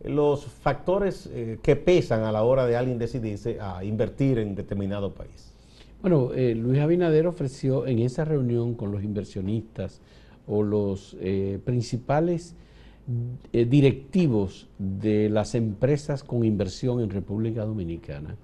los 0.04 0.46
factores 0.46 1.30
eh, 1.34 1.58
que 1.62 1.75
pesan 1.75 2.24
a 2.24 2.32
la 2.32 2.44
hora 2.44 2.66
de 2.66 2.75
alguien 2.75 3.00
decidirse 3.00 3.60
a 3.60 3.84
invertir 3.84 4.38
en 4.40 4.56
determinado 4.56 5.14
país. 5.14 5.52
Bueno, 6.02 6.32
eh, 6.34 6.54
Luis 6.54 6.80
Abinader 6.80 7.25
ofreció 7.25 7.88
en 7.88 8.00
esa 8.00 8.25
reunión 8.25 8.75
con 8.75 8.92
los 8.92 9.04
inversionistas 9.04 10.02
o 10.48 10.62
los 10.62 11.18
eh, 11.20 11.60
principales 11.64 12.56
directivos 13.52 14.68
de 14.80 15.30
las 15.30 15.54
empresas 15.54 16.24
con 16.24 16.44
inversión 16.44 17.02
en 17.02 17.12
República 17.12 17.64
Dominicana, 17.64 18.36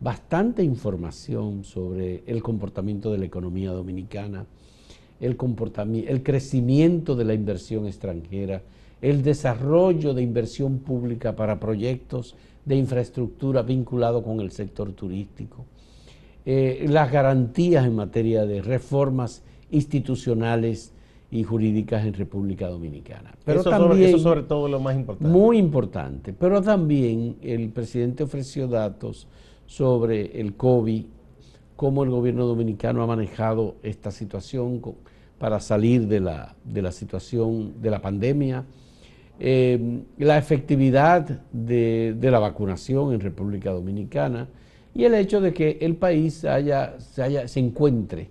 bastante 0.00 0.62
información 0.62 1.64
sobre 1.64 2.22
el 2.26 2.42
comportamiento 2.42 3.10
de 3.12 3.18
la 3.18 3.24
economía 3.24 3.70
dominicana, 3.70 4.46
el, 5.20 5.36
comportamiento, 5.36 6.10
el 6.10 6.22
crecimiento 6.22 7.16
de 7.16 7.24
la 7.24 7.34
inversión 7.34 7.86
extranjera, 7.86 8.62
el 9.00 9.22
desarrollo 9.22 10.14
de 10.14 10.22
inversión 10.22 10.78
pública 10.78 11.34
para 11.34 11.58
proyectos 11.58 12.34
de 12.64 12.76
infraestructura 12.76 13.62
vinculado 13.62 14.22
con 14.22 14.40
el 14.40 14.50
sector 14.50 14.92
turístico, 14.92 15.64
eh, 16.44 16.86
las 16.88 17.10
garantías 17.10 17.86
en 17.86 17.94
materia 17.94 18.44
de 18.44 18.62
reformas 18.62 19.42
institucionales 19.70 20.92
y 21.30 21.42
jurídicas 21.42 22.04
en 22.04 22.14
República 22.14 22.68
Dominicana. 22.68 23.34
Pero 23.44 23.60
eso, 23.60 23.70
también, 23.70 24.10
eso 24.10 24.18
sobre 24.18 24.42
todo 24.42 24.68
lo 24.68 24.78
más 24.78 24.94
importante. 24.94 25.32
Muy 25.32 25.58
importante, 25.58 26.32
pero 26.32 26.62
también 26.62 27.36
el 27.42 27.68
presidente 27.70 28.22
ofreció 28.22 28.68
datos 28.68 29.26
sobre 29.66 30.40
el 30.40 30.54
COVID, 30.54 31.04
cómo 31.76 32.04
el 32.04 32.10
gobierno 32.10 32.46
dominicano 32.46 33.02
ha 33.02 33.06
manejado 33.06 33.76
esta 33.82 34.10
situación 34.10 34.80
para 35.38 35.60
salir 35.60 36.06
de 36.06 36.20
la, 36.20 36.56
de 36.64 36.82
la 36.82 36.92
situación 36.92 37.80
de 37.82 37.90
la 37.90 38.00
pandemia, 38.00 38.64
eh, 39.38 40.02
la 40.16 40.38
efectividad 40.38 41.42
de, 41.52 42.16
la 42.22 42.38
vacunación 42.38 43.12
en 43.12 43.20
República 43.20 43.70
Dominicana 43.70 44.48
y 44.94 45.04
el 45.04 45.14
hecho 45.14 45.42
de 45.42 45.52
que 45.52 45.76
el 45.82 45.96
país 45.96 46.44
haya, 46.46 46.98
se, 47.00 47.22
haya, 47.22 47.46
se 47.46 47.60
encuentre 47.60 48.30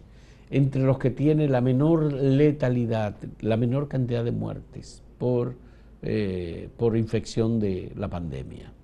entre 0.50 0.82
los 0.82 0.98
que 0.98 1.12
tienen 1.12 1.52
la 1.52 1.62
menor 1.62 2.12
letalidad, 2.12 3.16
la 3.42 3.58
menor 3.58 3.88
cantidad 3.88 4.24
de 4.24 4.32
muertes 4.32 5.04
por, 5.20 5.56
eh, 6.02 6.70
por 6.78 6.98
infección 6.98 7.60
de 7.60 7.92
la 7.96 8.08
pandemia. 8.08 8.75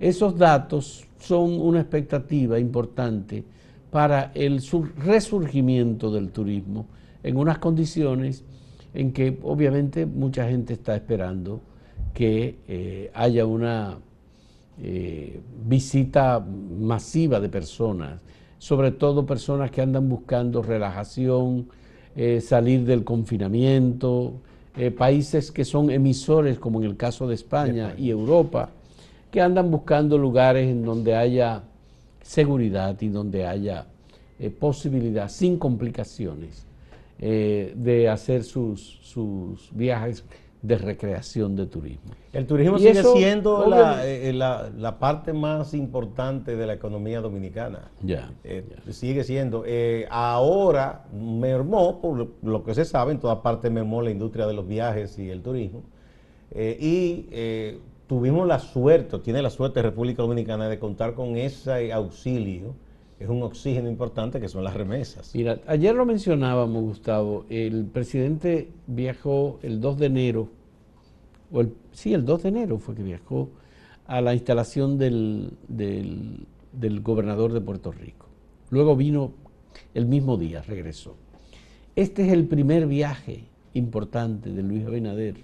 Esos 0.00 0.38
datos 0.38 1.04
son 1.18 1.60
una 1.60 1.80
expectativa 1.80 2.58
importante 2.58 3.44
para 3.90 4.30
el 4.34 4.62
resurgimiento 4.96 6.10
del 6.12 6.30
turismo 6.30 6.86
en 7.22 7.36
unas 7.36 7.58
condiciones 7.58 8.44
en 8.94 9.12
que 9.12 9.38
obviamente 9.42 10.06
mucha 10.06 10.48
gente 10.48 10.74
está 10.74 10.94
esperando 10.94 11.60
que 12.14 12.58
eh, 12.68 13.10
haya 13.14 13.44
una 13.44 13.98
eh, 14.82 15.40
visita 15.66 16.40
masiva 16.40 17.40
de 17.40 17.48
personas, 17.48 18.20
sobre 18.58 18.92
todo 18.92 19.26
personas 19.26 19.70
que 19.70 19.82
andan 19.82 20.08
buscando 20.08 20.62
relajación, 20.62 21.68
eh, 22.16 22.40
salir 22.40 22.84
del 22.84 23.04
confinamiento, 23.04 24.34
países 24.96 25.50
que 25.50 25.64
son 25.64 25.90
emisores, 25.90 26.60
como 26.60 26.80
en 26.80 26.86
el 26.86 26.96
caso 26.96 27.26
de 27.26 27.34
España. 27.34 27.94
y 27.98 28.10
Europa, 28.10 28.70
que 29.30 29.40
andan 29.40 29.70
buscando 29.70 30.16
lugares 30.18 30.68
en 30.68 30.84
donde 30.84 31.14
haya 31.14 31.62
seguridad 32.22 33.00
y 33.00 33.08
donde 33.08 33.46
haya 33.46 33.86
eh, 34.38 34.50
posibilidad, 34.50 35.28
sin 35.28 35.58
complicaciones, 35.58 36.66
eh, 37.18 37.72
de 37.74 38.08
hacer 38.08 38.44
sus, 38.44 38.98
sus, 39.02 39.70
viajes 39.74 40.24
de 40.62 40.76
recreación 40.76 41.56
de 41.56 41.66
turismo. 41.66 42.12
El 42.32 42.46
turismo 42.46 42.78
sigue 42.78 43.02
siendo 43.02 43.64
eh, 44.02 44.32
la, 44.32 44.70
la, 44.76 44.98
parte 44.98 45.32
más 45.32 45.72
importante 45.74 46.54
de 46.54 46.66
la 46.66 46.74
economía 46.74 47.20
dominicana. 47.20 47.90
Ya. 48.02 48.30
Sigue 48.90 49.24
siendo. 49.24 49.64
ahora 50.10 51.06
mermó, 51.12 52.00
por 52.00 52.28
lo, 52.42 52.64
que 52.64 52.74
se 52.74 52.84
sabe, 52.84 53.12
en 53.12 53.18
toda 53.18 53.42
parte 53.42 53.70
mermó 53.70 54.02
la 54.02 54.10
industria 54.10 54.46
de 54.46 54.52
los 54.52 54.66
viajes 54.68 55.18
y 55.18 55.30
el 55.30 55.42
turismo. 55.42 55.82
y 56.54 57.26
tuvimos 58.08 58.48
la 58.48 58.58
suerte, 58.58 59.18
tiene 59.18 59.42
la 59.42 59.50
suerte 59.50 59.82
República 59.82 60.22
Dominicana 60.22 60.68
de 60.68 60.78
contar 60.78 61.14
con 61.14 61.36
ese 61.36 61.92
auxilio, 61.92 62.74
es 63.20 63.28
un 63.28 63.42
oxígeno 63.42 63.88
importante 63.88 64.40
que 64.40 64.48
son 64.48 64.64
las 64.64 64.74
remesas. 64.74 65.34
Mira, 65.34 65.60
ayer 65.66 65.94
lo 65.94 66.06
mencionábamos, 66.06 66.82
Gustavo, 66.82 67.44
el 67.50 67.84
presidente 67.84 68.70
viajó 68.86 69.58
el 69.62 69.80
2 69.80 69.98
de 69.98 70.06
enero, 70.06 70.48
o 71.52 71.60
el, 71.60 71.74
sí, 71.92 72.14
el 72.14 72.24
2 72.24 72.44
de 72.44 72.48
enero 72.48 72.78
fue 72.78 72.94
que 72.94 73.02
viajó 73.02 73.50
a 74.06 74.20
la 74.20 74.34
instalación 74.34 74.98
del, 74.98 75.52
del, 75.68 76.46
del 76.72 77.00
gobernador 77.00 77.52
de 77.52 77.60
Puerto 77.60 77.92
Rico. 77.92 78.26
Luego 78.70 78.96
vino 78.96 79.32
el 79.94 80.06
mismo 80.06 80.36
día, 80.38 80.62
regresó. 80.62 81.14
Este 81.94 82.26
es 82.26 82.32
el 82.32 82.46
primer 82.46 82.86
viaje 82.86 83.44
importante 83.74 84.50
de 84.50 84.62
Luis 84.62 84.86
Abinader 84.86 85.36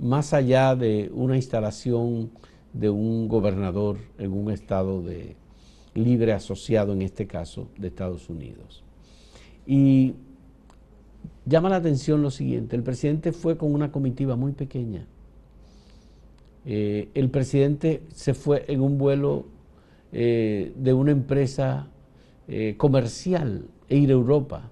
más 0.00 0.32
allá 0.32 0.74
de 0.74 1.10
una 1.14 1.36
instalación 1.36 2.30
de 2.72 2.90
un 2.90 3.28
gobernador 3.28 3.98
en 4.18 4.32
un 4.32 4.50
estado 4.50 5.02
de 5.02 5.36
libre 5.94 6.32
asociado, 6.32 6.92
en 6.92 7.02
este 7.02 7.26
caso, 7.26 7.68
de 7.76 7.88
Estados 7.88 8.30
Unidos. 8.30 8.82
Y 9.66 10.14
llama 11.44 11.68
la 11.68 11.76
atención 11.76 12.22
lo 12.22 12.30
siguiente, 12.30 12.76
el 12.76 12.82
presidente 12.82 13.32
fue 13.32 13.56
con 13.56 13.74
una 13.74 13.92
comitiva 13.92 14.36
muy 14.36 14.52
pequeña. 14.52 15.06
Eh, 16.64 17.08
el 17.14 17.28
presidente 17.28 18.02
se 18.14 18.34
fue 18.34 18.64
en 18.68 18.80
un 18.80 18.96
vuelo 18.96 19.46
eh, 20.12 20.72
de 20.76 20.92
una 20.92 21.10
empresa 21.10 21.88
eh, 22.48 22.76
comercial 22.76 23.66
e 23.88 23.96
ir 23.96 24.10
a 24.10 24.12
Europa 24.12 24.71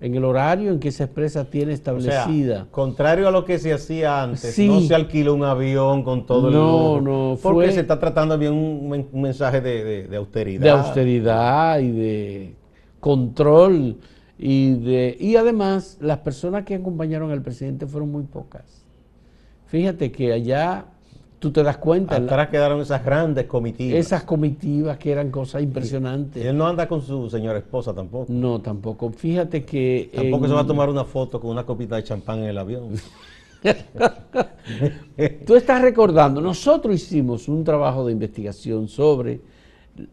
en 0.00 0.14
el 0.14 0.24
horario 0.24 0.72
en 0.72 0.78
que 0.78 0.88
esa 0.88 1.04
empresa 1.04 1.44
tiene 1.46 1.72
establecida. 1.72 2.66
contrario 2.70 3.28
a 3.28 3.30
lo 3.30 3.44
que 3.44 3.58
se 3.58 3.72
hacía 3.72 4.22
antes, 4.22 4.58
no 4.58 4.80
se 4.80 4.94
alquila 4.94 5.32
un 5.32 5.44
avión 5.44 6.02
con 6.02 6.26
todo 6.26 6.48
el 6.48 6.54
No, 6.54 7.00
no, 7.00 7.38
porque 7.42 7.72
se 7.72 7.80
está 7.80 7.98
tratando 7.98 8.36
bien 8.36 8.52
un, 8.52 9.08
mensaje 9.12 9.60
de, 9.60 10.16
austeridad. 10.16 10.62
De 10.62 10.70
austeridad 10.70 11.78
y 11.80 11.90
de 11.92 12.54
control 13.00 13.96
y 14.38 14.74
de 14.74 15.16
y 15.18 15.36
además 15.36 15.96
las 16.00 16.18
personas 16.18 16.64
que 16.64 16.74
acompañaron 16.74 17.30
al 17.30 17.42
presidente 17.42 17.86
fueron 17.86 18.12
muy 18.12 18.24
pocas. 18.24 18.84
Fíjate 19.66 20.12
que 20.12 20.32
allá 20.32 20.86
tú 21.46 21.52
te 21.52 21.62
das 21.62 21.76
cuenta. 21.78 22.16
Atrás 22.16 22.48
quedaron 22.48 22.80
esas 22.80 23.04
grandes 23.04 23.46
comitivas. 23.46 23.98
Esas 23.98 24.24
comitivas 24.24 24.98
que 24.98 25.12
eran 25.12 25.30
cosas 25.30 25.62
impresionantes. 25.62 26.44
Y 26.44 26.46
él 26.46 26.56
no 26.56 26.66
anda 26.66 26.88
con 26.88 27.00
su 27.02 27.30
señora 27.30 27.58
esposa 27.58 27.94
tampoco. 27.94 28.26
No, 28.32 28.60
tampoco. 28.60 29.10
Fíjate 29.10 29.64
que. 29.64 30.10
Tampoco 30.14 30.48
se 30.48 30.54
va 30.54 30.62
a 30.62 30.66
tomar 30.66 30.88
una 30.88 31.04
foto 31.04 31.40
con 31.40 31.50
una 31.50 31.64
copita 31.64 31.96
de 31.96 32.04
champán 32.04 32.40
en 32.40 32.46
el 32.46 32.58
avión. 32.58 32.94
Tú 35.46 35.54
estás 35.56 35.82
recordando, 35.82 36.40
nosotros 36.40 36.94
hicimos 36.94 37.48
un 37.48 37.64
trabajo 37.64 38.06
de 38.06 38.12
investigación 38.12 38.86
sobre 38.88 39.40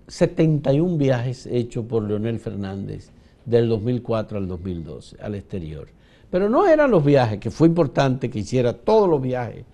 71 0.08 0.98
viajes 0.98 1.46
hechos 1.46 1.86
por 1.86 2.04
Leonel 2.04 2.40
Fernández 2.40 3.12
del 3.46 3.68
2004 3.70 4.38
al 4.38 4.48
2012 4.48 5.18
al 5.22 5.36
exterior. 5.36 5.88
Pero 6.32 6.50
no 6.50 6.66
eran 6.66 6.90
los 6.90 7.04
viajes, 7.04 7.40
que 7.40 7.52
fue 7.52 7.68
importante 7.68 8.30
que 8.30 8.40
hiciera 8.40 8.74
todos 8.74 9.08
los 9.10 9.22
viajes 9.22 9.66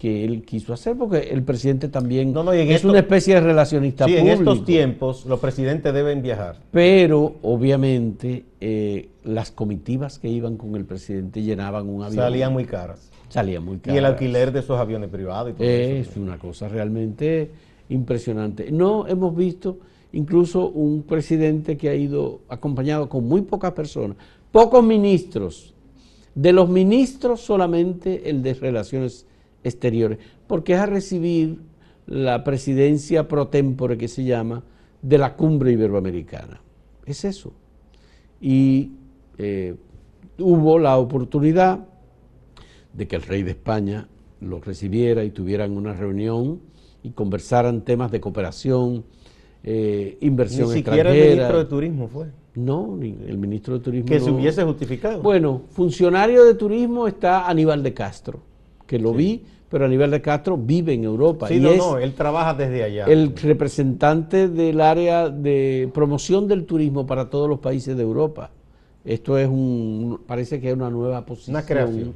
que 0.00 0.24
él 0.24 0.44
quiso 0.46 0.72
hacer, 0.72 0.96
porque 0.96 1.28
el 1.30 1.42
presidente 1.42 1.88
también 1.88 2.34
es 2.54 2.84
una 2.84 3.00
especie 3.00 3.34
de 3.34 3.42
relacionista 3.42 4.06
sí, 4.06 4.12
público. 4.12 4.32
en 4.32 4.38
estos 4.38 4.64
tiempos 4.64 5.26
los 5.26 5.38
presidentes 5.38 5.92
deben 5.92 6.22
viajar. 6.22 6.56
Pero, 6.70 7.34
obviamente, 7.42 8.46
eh, 8.62 9.10
las 9.24 9.50
comitivas 9.50 10.18
que 10.18 10.28
iban 10.28 10.56
con 10.56 10.74
el 10.74 10.86
presidente 10.86 11.42
llenaban 11.42 11.86
un 11.86 12.02
avión. 12.02 12.24
Salían 12.24 12.50
muy 12.50 12.64
caras. 12.64 13.10
Salían 13.28 13.62
muy 13.62 13.76
caras. 13.76 13.94
Y 13.94 13.98
el 13.98 14.06
alquiler 14.06 14.52
de 14.52 14.60
esos 14.60 14.80
aviones 14.80 15.10
privados 15.10 15.50
y 15.50 15.54
todo 15.56 15.66
Es 15.66 16.16
una 16.16 16.38
cosa 16.38 16.66
realmente 16.66 17.50
impresionante. 17.90 18.72
No 18.72 19.06
hemos 19.06 19.36
visto 19.36 19.80
incluso 20.12 20.70
un 20.70 21.02
presidente 21.02 21.76
que 21.76 21.90
ha 21.90 21.94
ido 21.94 22.40
acompañado 22.48 23.10
con 23.10 23.28
muy 23.28 23.42
pocas 23.42 23.72
personas, 23.72 24.16
pocos 24.50 24.82
ministros. 24.82 25.74
De 26.34 26.54
los 26.54 26.70
ministros 26.70 27.42
solamente 27.42 28.30
el 28.30 28.42
de 28.42 28.54
Relaciones 28.54 29.26
exteriores, 29.64 30.18
porque 30.46 30.74
es 30.74 30.78
a 30.80 30.86
recibir 30.86 31.60
la 32.06 32.42
presidencia 32.44 33.28
pro 33.28 33.48
tempore 33.48 33.96
que 33.96 34.08
se 34.08 34.24
llama 34.24 34.62
de 35.02 35.18
la 35.18 35.36
cumbre 35.36 35.72
iberoamericana. 35.72 36.60
Es 37.06 37.24
eso. 37.24 37.52
Y 38.40 38.90
eh, 39.38 39.74
hubo 40.38 40.78
la 40.78 40.98
oportunidad 40.98 41.86
de 42.92 43.06
que 43.06 43.16
el 43.16 43.22
rey 43.22 43.42
de 43.42 43.52
España 43.52 44.08
lo 44.40 44.60
recibiera 44.60 45.24
y 45.24 45.30
tuvieran 45.30 45.76
una 45.76 45.92
reunión 45.92 46.60
y 47.02 47.10
conversaran 47.10 47.82
temas 47.82 48.10
de 48.10 48.20
cooperación, 48.20 49.04
eh, 49.62 50.18
inversión 50.20 50.68
Ni 50.68 50.74
siquiera 50.74 51.14
el 51.14 51.36
ministro 51.36 51.58
de 51.58 51.64
Turismo 51.66 52.08
fue. 52.08 52.26
No, 52.56 52.96
ni 52.96 53.16
el 53.26 53.38
ministro 53.38 53.74
de 53.74 53.80
Turismo. 53.84 54.08
Que 54.08 54.18
se 54.18 54.30
hubiese 54.30 54.64
justificado. 54.64 55.22
Bueno, 55.22 55.62
funcionario 55.70 56.44
de 56.44 56.54
turismo 56.54 57.06
está 57.06 57.48
Aníbal 57.48 57.82
de 57.82 57.94
Castro 57.94 58.49
que 58.90 58.98
lo 58.98 59.14
vi, 59.14 59.44
pero 59.68 59.84
Aníbal 59.84 60.10
de 60.10 60.20
Castro 60.20 60.56
vive 60.56 60.92
en 60.94 61.04
Europa. 61.04 61.46
Sí, 61.46 61.54
y 61.54 61.60
no, 61.60 61.76
no, 61.76 61.98
él 61.98 62.12
trabaja 62.14 62.54
desde 62.54 62.82
allá. 62.82 63.04
El 63.04 63.36
representante 63.36 64.48
del 64.48 64.80
área 64.80 65.28
de 65.28 65.88
promoción 65.94 66.48
del 66.48 66.66
turismo 66.66 67.06
para 67.06 67.30
todos 67.30 67.48
los 67.48 67.60
países 67.60 67.96
de 67.96 68.02
Europa. 68.02 68.50
Esto 69.04 69.38
es 69.38 69.46
un, 69.46 70.22
parece 70.26 70.60
que 70.60 70.70
es 70.70 70.74
una 70.74 70.90
nueva 70.90 71.24
posición 71.24 72.14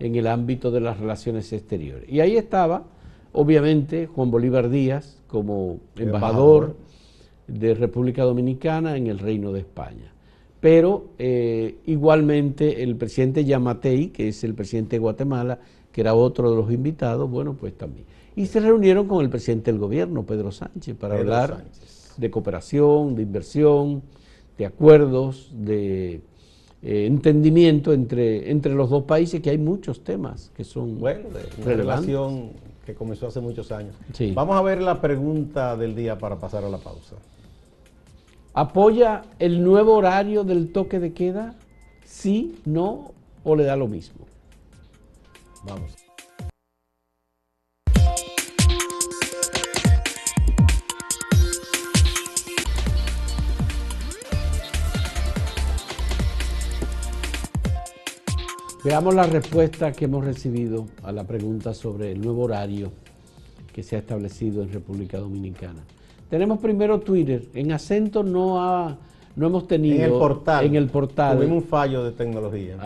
en 0.00 0.16
el 0.16 0.26
ámbito 0.26 0.72
de 0.72 0.80
las 0.80 0.98
relaciones 0.98 1.52
exteriores. 1.52 2.10
Y 2.10 2.18
ahí 2.18 2.36
estaba, 2.36 2.82
obviamente, 3.30 4.08
Juan 4.08 4.32
Bolívar 4.32 4.68
Díaz 4.68 5.22
como 5.28 5.78
embajador, 5.96 6.74
de 7.46 7.74
República 7.74 8.24
Dominicana 8.24 8.96
en 8.96 9.06
el 9.06 9.20
Reino 9.20 9.52
de 9.52 9.60
España. 9.60 10.12
Pero 10.58 11.10
eh, 11.20 11.76
igualmente 11.86 12.82
el 12.82 12.96
presidente 12.96 13.44
Yamatei, 13.44 14.08
que 14.08 14.26
es 14.26 14.42
el 14.42 14.54
presidente 14.54 14.96
de 14.96 14.98
Guatemala, 14.98 15.60
que 15.96 16.02
era 16.02 16.14
otro 16.14 16.50
de 16.50 16.56
los 16.56 16.70
invitados, 16.70 17.30
bueno, 17.30 17.54
pues 17.54 17.72
también. 17.72 18.04
Y 18.36 18.44
se 18.44 18.60
reunieron 18.60 19.08
con 19.08 19.24
el 19.24 19.30
presidente 19.30 19.72
del 19.72 19.80
gobierno, 19.80 20.24
Pedro 20.24 20.52
Sánchez, 20.52 20.94
para 20.94 21.14
hablar 21.16 21.64
de 22.18 22.30
cooperación, 22.30 23.14
de 23.14 23.22
inversión, 23.22 24.02
de 24.58 24.66
acuerdos, 24.66 25.50
de 25.54 26.20
eh, 26.82 27.06
entendimiento 27.06 27.94
entre, 27.94 28.50
entre 28.50 28.74
los 28.74 28.90
dos 28.90 29.04
países, 29.04 29.40
que 29.40 29.48
hay 29.48 29.56
muchos 29.56 30.04
temas 30.04 30.52
que 30.54 30.64
son 30.64 30.98
bueno, 30.98 31.30
de 31.64 31.74
relación 31.74 32.50
que 32.84 32.92
comenzó 32.94 33.28
hace 33.28 33.40
muchos 33.40 33.72
años. 33.72 33.96
Vamos 34.34 34.54
a 34.54 34.60
ver 34.60 34.82
la 34.82 35.00
pregunta 35.00 35.78
del 35.78 35.96
día 35.96 36.18
para 36.18 36.38
pasar 36.38 36.62
a 36.62 36.68
la 36.68 36.76
pausa. 36.76 37.16
¿Apoya 38.52 39.22
el 39.38 39.64
nuevo 39.64 39.94
horario 39.94 40.44
del 40.44 40.72
toque 40.72 41.00
de 41.00 41.14
queda? 41.14 41.54
¿Sí, 42.04 42.56
no 42.66 43.12
o 43.44 43.56
le 43.56 43.64
da 43.64 43.76
lo 43.76 43.88
mismo? 43.88 44.25
Vamos. 45.66 46.06
Veamos 58.84 59.16
la 59.16 59.26
respuesta 59.26 59.90
que 59.90 60.04
hemos 60.04 60.24
recibido 60.24 60.86
a 61.02 61.10
la 61.10 61.24
pregunta 61.24 61.74
sobre 61.74 62.12
el 62.12 62.20
nuevo 62.20 62.44
horario 62.44 62.92
que 63.72 63.82
se 63.82 63.96
ha 63.96 63.98
establecido 63.98 64.62
en 64.62 64.72
República 64.72 65.18
Dominicana. 65.18 65.80
Tenemos 66.30 66.60
primero 66.60 67.00
Twitter. 67.00 67.48
En 67.54 67.72
acento 67.72 68.22
no 68.22 68.62
ha, 68.62 68.96
no 69.34 69.46
hemos 69.48 69.66
tenido. 69.66 69.96
En 69.96 70.02
el 70.04 70.10
portal. 70.12 70.66
En 70.66 70.76
el 70.76 70.86
portal. 70.86 71.36
Tuvimos 71.36 71.64
un 71.64 71.68
fallo 71.68 72.04
de 72.04 72.12
tecnología. 72.12 72.78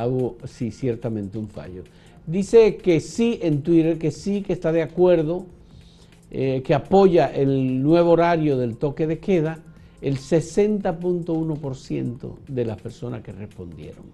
sí, 0.47 0.71
ciertamente 0.71 1.37
un 1.37 1.49
fallo. 1.49 1.85
Dice 2.31 2.77
que 2.77 3.01
sí 3.01 3.41
en 3.43 3.63
Twitter, 3.63 3.99
que 3.99 4.13
sí, 4.13 4.43
que 4.43 4.53
está 4.53 4.71
de 4.71 4.83
acuerdo, 4.83 5.47
eh, 6.31 6.63
que 6.65 6.75
apoya 6.75 7.27
el 7.27 7.83
nuevo 7.83 8.13
horario 8.13 8.57
del 8.57 8.77
toque 8.77 9.09
de 9.09 9.19
queda, 9.19 9.59
el 10.01 10.17
60.1% 10.17 12.37
de 12.47 12.65
las 12.65 12.81
personas 12.81 13.23
que 13.23 13.33
respondieron. 13.33 14.05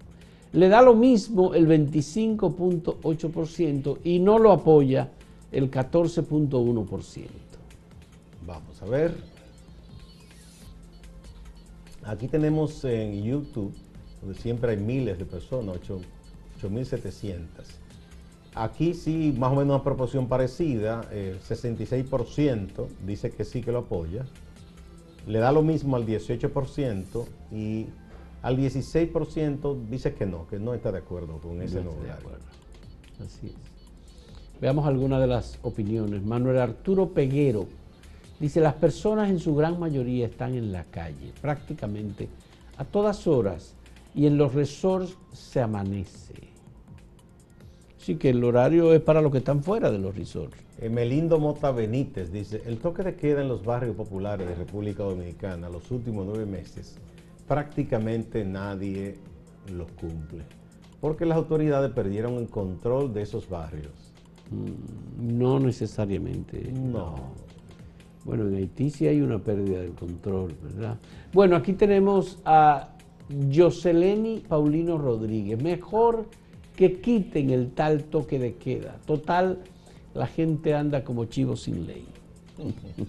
Le 0.53 0.67
da 0.67 0.81
lo 0.81 0.95
mismo 0.95 1.53
el 1.53 1.67
25.8% 1.67 3.99
y 4.03 4.17
no 4.17 4.39
lo 4.39 4.51
apoya 4.51 5.11
el 5.51 5.69
14.1%. 5.69 7.27
Vamos 8.47 8.81
a 8.81 8.85
ver. 8.87 9.13
Aquí 12.03 12.27
tenemos 12.27 12.83
en 12.83 13.23
YouTube, 13.23 13.75
donde 14.21 14.39
siempre 14.39 14.71
hay 14.71 14.77
miles 14.77 15.19
de 15.19 15.25
personas, 15.25 15.77
8.700. 16.59 17.85
Aquí 18.59 18.93
sí, 18.93 19.35
más 19.37 19.51
o 19.51 19.55
menos 19.55 19.75
una 19.75 19.83
proporción 19.83 20.27
parecida, 20.27 21.07
el 21.11 21.39
66% 21.41 22.87
dice 23.05 23.31
que 23.31 23.45
sí 23.45 23.61
que 23.61 23.71
lo 23.71 23.79
apoya, 23.79 24.25
le 25.27 25.39
da 25.39 25.51
lo 25.51 25.61
mismo 25.61 25.95
al 25.95 26.05
18% 26.07 27.25
y 27.51 27.85
al 28.41 28.57
16% 28.57 29.87
dice 29.89 30.13
que 30.13 30.25
no, 30.25 30.47
que 30.47 30.57
no 30.57 30.73
está 30.73 30.91
de 30.91 30.99
acuerdo 30.99 31.39
con 31.39 31.61
ese 31.61 31.83
nuevo 31.83 31.99
Así 33.23 33.47
es. 33.47 33.53
Veamos 34.59 34.87
algunas 34.87 35.19
de 35.19 35.27
las 35.27 35.59
opiniones. 35.61 36.23
Manuel 36.23 36.57
Arturo 36.57 37.09
Peguero 37.09 37.67
dice, 38.39 38.59
las 38.59 38.73
personas 38.73 39.29
en 39.29 39.39
su 39.39 39.53
gran 39.55 39.79
mayoría 39.79 40.25
están 40.25 40.55
en 40.55 40.71
la 40.71 40.83
calle, 40.85 41.31
prácticamente 41.41 42.27
a 42.77 42.85
todas 42.85 43.27
horas, 43.27 43.75
y 44.15 44.25
en 44.25 44.37
los 44.37 44.53
resorts 44.55 45.15
se 45.31 45.61
amanece. 45.61 46.56
Sí, 48.07 48.15
que 48.15 48.29
el 48.29 48.41
horario 48.41 48.93
es 48.93 49.01
para 49.01 49.21
los 49.21 49.33
que 49.33 49.39
están 49.39 49.61
fuera 49.61 49.91
de 49.91 49.99
los 49.99 50.15
resorts. 50.15 50.55
Eh, 50.79 50.87
Melindo 50.87 51.39
Mota 51.39 51.71
Benítez 51.71 52.31
dice, 52.31 52.61
el 52.65 52.77
toque 52.77 53.03
de 53.03 53.17
queda 53.17 53.41
en 53.41 53.49
los 53.49 53.65
barrios 53.65 53.97
populares 53.97 54.47
de 54.47 54.55
República 54.55 55.03
Dominicana 55.03 55.67
los 55.67 55.91
últimos 55.91 56.25
nueve 56.25 56.45
meses, 56.45 56.97
prácticamente 57.49 58.45
nadie 58.45 59.17
los 59.75 59.91
cumple, 59.91 60.43
porque 61.01 61.25
las 61.25 61.35
autoridades 61.35 61.91
perdieron 61.91 62.35
el 62.35 62.47
control 62.47 63.13
de 63.13 63.23
esos 63.23 63.49
barrios. 63.49 64.13
Mm, 64.51 65.37
no 65.37 65.59
necesariamente. 65.59 66.71
No. 66.71 67.15
Bueno, 68.23 68.47
en 68.47 68.55
Haití 68.55 68.89
sí 68.89 69.05
hay 69.05 69.19
una 69.19 69.39
pérdida 69.39 69.81
del 69.81 69.95
control, 69.95 70.55
¿verdad? 70.63 70.97
Bueno, 71.33 71.57
aquí 71.57 71.73
tenemos 71.73 72.39
a 72.45 72.87
Joseleni 73.53 74.45
Paulino 74.47 74.97
Rodríguez. 74.97 75.61
Mejor 75.61 76.29
que 76.77 77.01
quiten 77.01 77.49
el 77.49 77.71
tal 77.71 78.05
toque 78.05 78.39
de 78.39 78.55
queda. 78.55 78.99
Total, 79.05 79.57
la 80.13 80.27
gente 80.27 80.73
anda 80.75 81.03
como 81.03 81.25
chivo 81.25 81.57
sin 81.57 81.87
ley. 81.87 82.07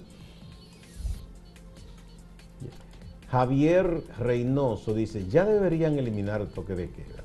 Javier 3.30 4.02
Reynoso 4.18 4.94
dice, 4.94 5.28
ya 5.28 5.44
deberían 5.44 5.98
eliminar 5.98 6.40
el 6.40 6.48
toque 6.48 6.74
de 6.74 6.88
queda. 6.88 7.22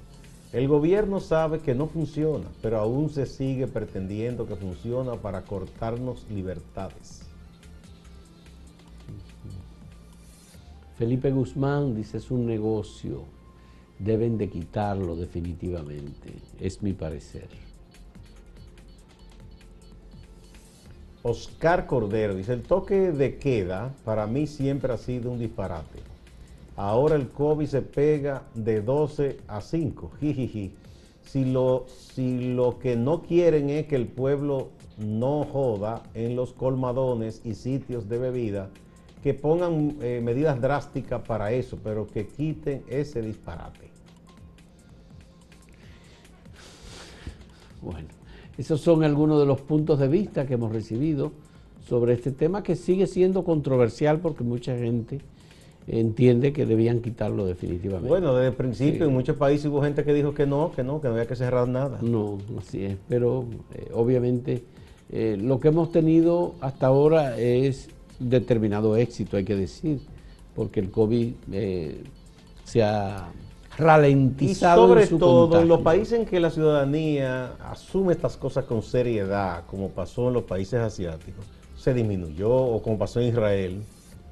El 0.52 0.68
gobierno 0.68 1.22
sabe 1.22 1.60
que 1.60 1.74
no 1.74 1.88
funciona, 1.88 2.46
pero 2.62 2.78
aún 2.78 3.10
se 3.10 3.26
sigue 3.26 3.68
pretendiendo 3.68 4.46
que 4.46 4.58
funciona 4.58 5.16
para 5.16 5.44
cortarnos 5.44 6.28
libertades. 6.30 7.22
Felipe 10.98 11.32
Guzmán 11.32 11.96
dice, 11.96 12.18
es 12.18 12.30
un 12.30 12.46
negocio, 12.46 13.24
deben 14.00 14.38
de 14.38 14.50
quitarlo 14.50 15.16
definitivamente, 15.16 16.34
es 16.60 16.82
mi 16.82 16.94
parecer. 16.94 17.48
Oscar 21.26 21.88
Cordero 21.88 22.36
dice, 22.36 22.52
el 22.52 22.64
toque 22.64 23.14
de 23.14 23.38
queda 23.38 23.94
para 24.04 24.28
mí 24.28 24.46
siempre 24.46 24.92
ha 24.92 24.98
sido 24.98 25.32
un 25.32 25.40
disparate. 25.40 26.00
Ahora 26.76 27.16
el 27.16 27.30
COVID 27.30 27.66
se 27.66 27.82
pega 27.82 28.44
de 28.54 28.82
12 28.82 29.38
a 29.48 29.62
5. 29.62 30.12
Si 31.24 31.46
lo, 31.46 31.86
si 31.88 32.54
lo 32.54 32.80
que 32.80 32.98
no 32.98 33.24
quieren 33.24 33.70
es 33.70 33.88
que 33.88 33.96
el 33.96 34.08
pueblo 34.08 34.72
no 34.98 35.46
joda 35.46 36.04
en 36.14 36.36
los 36.36 36.52
colmadones 36.52 37.42
y 37.46 37.56
sitios 37.56 38.10
de 38.10 38.18
bebida, 38.18 38.70
que 39.24 39.34
pongan 39.34 39.96
eh, 40.02 40.20
medidas 40.22 40.60
drásticas 40.60 41.22
para 41.22 41.54
eso, 41.54 41.80
pero 41.82 42.06
que 42.06 42.28
quiten 42.28 42.84
ese 42.90 43.22
disparate. 43.22 43.83
Bueno. 47.84 48.08
Esos 48.58 48.82
son 48.82 49.04
algunos 49.04 49.40
de 49.40 49.46
los 49.46 49.62
puntos 49.62 50.00
de 50.00 50.08
vista 50.08 50.46
que 50.46 50.54
hemos 50.54 50.72
recibido 50.72 51.32
sobre 51.88 52.14
este 52.14 52.32
tema 52.32 52.64
que 52.64 52.76
sigue 52.76 53.08
siendo 53.08 53.44
controversial 53.44 54.20
porque 54.20 54.44
mucha 54.44 54.78
gente 54.78 55.20
entiende 55.88 56.54
que 56.54 56.66
debían 56.66 57.02
quitarlo 57.02 57.46
definitivamente. 57.46 58.08
Bueno, 58.08 58.36
desde 58.36 58.50
el 58.50 58.54
principio 58.56 59.06
en 59.06 59.14
muchos 59.14 59.36
países 59.36 59.66
hubo 59.66 59.82
gente 59.82 60.04
que 60.04 60.14
dijo 60.14 60.34
que 60.34 60.46
no, 60.46 60.72
que 60.72 60.84
no, 60.84 61.02
que 61.02 61.08
no 61.08 61.16
había 61.16 61.28
que 61.28 61.36
cerrar 61.36 61.68
nada. 61.68 62.00
No, 62.02 62.38
así 62.58 62.86
es, 62.86 62.98
pero 63.10 63.46
eh, 63.74 63.90
obviamente 63.94 64.64
eh, 65.12 65.38
lo 65.42 65.60
que 65.60 65.70
hemos 65.70 65.92
tenido 65.92 66.56
hasta 66.62 66.88
ahora 66.88 67.38
es 67.38 67.90
determinado 68.20 68.96
éxito, 68.96 69.36
hay 69.36 69.44
que 69.44 69.56
decir, 69.56 70.00
porque 70.56 70.80
el 70.80 70.92
COVID 70.92 71.34
eh, 71.52 72.04
se 72.64 72.84
ha 72.84 73.30
ralentizado. 73.78 74.86
Y 74.86 75.06
sobre 75.06 75.20
todo 75.20 75.60
en 75.60 75.68
los 75.68 75.82
países 75.82 76.20
en 76.20 76.26
que 76.26 76.40
la 76.40 76.50
ciudadanía 76.50 77.54
asume 77.72 78.14
estas 78.14 78.38
cosas 78.38 78.66
con 78.66 78.82
seriedad, 78.82 79.64
como 79.68 79.90
pasó 79.90 80.28
en 80.28 80.36
los 80.36 80.44
países 80.44 80.80
asiáticos, 80.80 81.46
se 81.78 81.94
disminuyó, 81.94 82.50
o 82.50 82.82
como 82.82 82.98
pasó 82.98 83.20
en 83.20 83.30
Israel, 83.30 83.84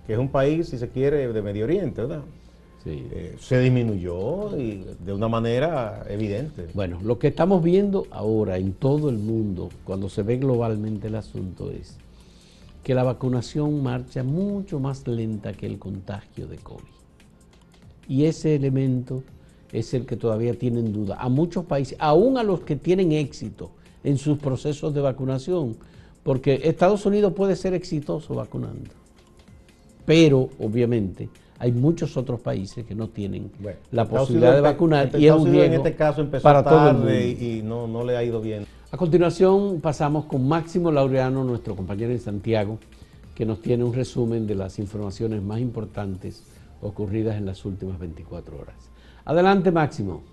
que 0.07 0.13
es 0.13 0.19
un 0.19 0.29
país, 0.29 0.69
si 0.69 0.77
se 0.77 0.89
quiere, 0.89 1.31
de 1.31 1.41
Medio 1.41 1.65
Oriente, 1.65 2.01
¿verdad? 2.01 2.21
Sí. 2.83 3.07
Eh, 3.11 3.35
se 3.39 3.59
disminuyó 3.59 4.57
y 4.57 4.83
de 4.99 5.13
una 5.13 5.27
manera 5.27 6.03
evidente. 6.09 6.67
Bueno, 6.73 6.99
lo 7.03 7.19
que 7.19 7.27
estamos 7.27 7.61
viendo 7.61 8.07
ahora 8.09 8.57
en 8.57 8.73
todo 8.73 9.09
el 9.09 9.17
mundo, 9.17 9.69
cuando 9.83 10.09
se 10.09 10.23
ve 10.23 10.37
globalmente 10.37 11.07
el 11.07 11.15
asunto, 11.15 11.69
es 11.69 11.97
que 12.83 12.95
la 12.95 13.03
vacunación 13.03 13.83
marcha 13.83 14.23
mucho 14.23 14.79
más 14.79 15.07
lenta 15.07 15.53
que 15.53 15.67
el 15.67 15.77
contagio 15.77 16.47
de 16.47 16.57
COVID. 16.57 17.00
Y 18.11 18.25
ese 18.25 18.55
elemento 18.55 19.23
es 19.71 19.93
el 19.93 20.05
que 20.05 20.17
todavía 20.17 20.53
tienen 20.53 20.91
duda. 20.91 21.15
A 21.17 21.29
muchos 21.29 21.63
países, 21.63 21.95
aún 21.97 22.37
a 22.37 22.43
los 22.43 22.59
que 22.59 22.75
tienen 22.75 23.13
éxito 23.13 23.71
en 24.03 24.17
sus 24.17 24.37
procesos 24.37 24.93
de 24.93 24.99
vacunación, 24.99 25.77
porque 26.21 26.59
Estados 26.65 27.05
Unidos 27.05 27.31
puede 27.31 27.55
ser 27.55 27.73
exitoso 27.73 28.35
vacunando, 28.35 28.89
pero 30.05 30.49
obviamente 30.59 31.29
hay 31.57 31.71
muchos 31.71 32.17
otros 32.17 32.41
países 32.41 32.85
que 32.85 32.95
no 32.95 33.07
tienen 33.07 33.49
la 33.91 34.03
posibilidad 34.03 34.55
de 34.55 34.61
vacunar 34.61 35.09
y 35.17 35.27
es 35.27 35.33
un 35.33 35.55
en 35.55 35.71
este 35.71 35.95
caso 35.95 36.19
empezó 36.19 36.43
para 36.43 36.63
tarde 36.65 37.29
y 37.29 37.61
no, 37.63 37.87
no 37.87 38.03
le 38.03 38.17
ha 38.17 38.23
ido 38.25 38.41
bien. 38.41 38.65
A 38.91 38.97
continuación 38.97 39.79
pasamos 39.79 40.25
con 40.25 40.45
Máximo 40.45 40.91
Laureano, 40.91 41.45
nuestro 41.45 41.77
compañero 41.77 42.11
en 42.11 42.19
Santiago, 42.19 42.77
que 43.35 43.45
nos 43.45 43.61
tiene 43.61 43.85
un 43.85 43.93
resumen 43.93 44.47
de 44.47 44.55
las 44.55 44.79
informaciones 44.79 45.41
más 45.41 45.61
importantes 45.61 46.43
ocurridas 46.81 47.37
en 47.37 47.45
las 47.45 47.63
últimas 47.65 47.99
24 47.99 48.59
horas. 48.59 48.89
Adelante, 49.25 49.71
Máximo. 49.71 50.23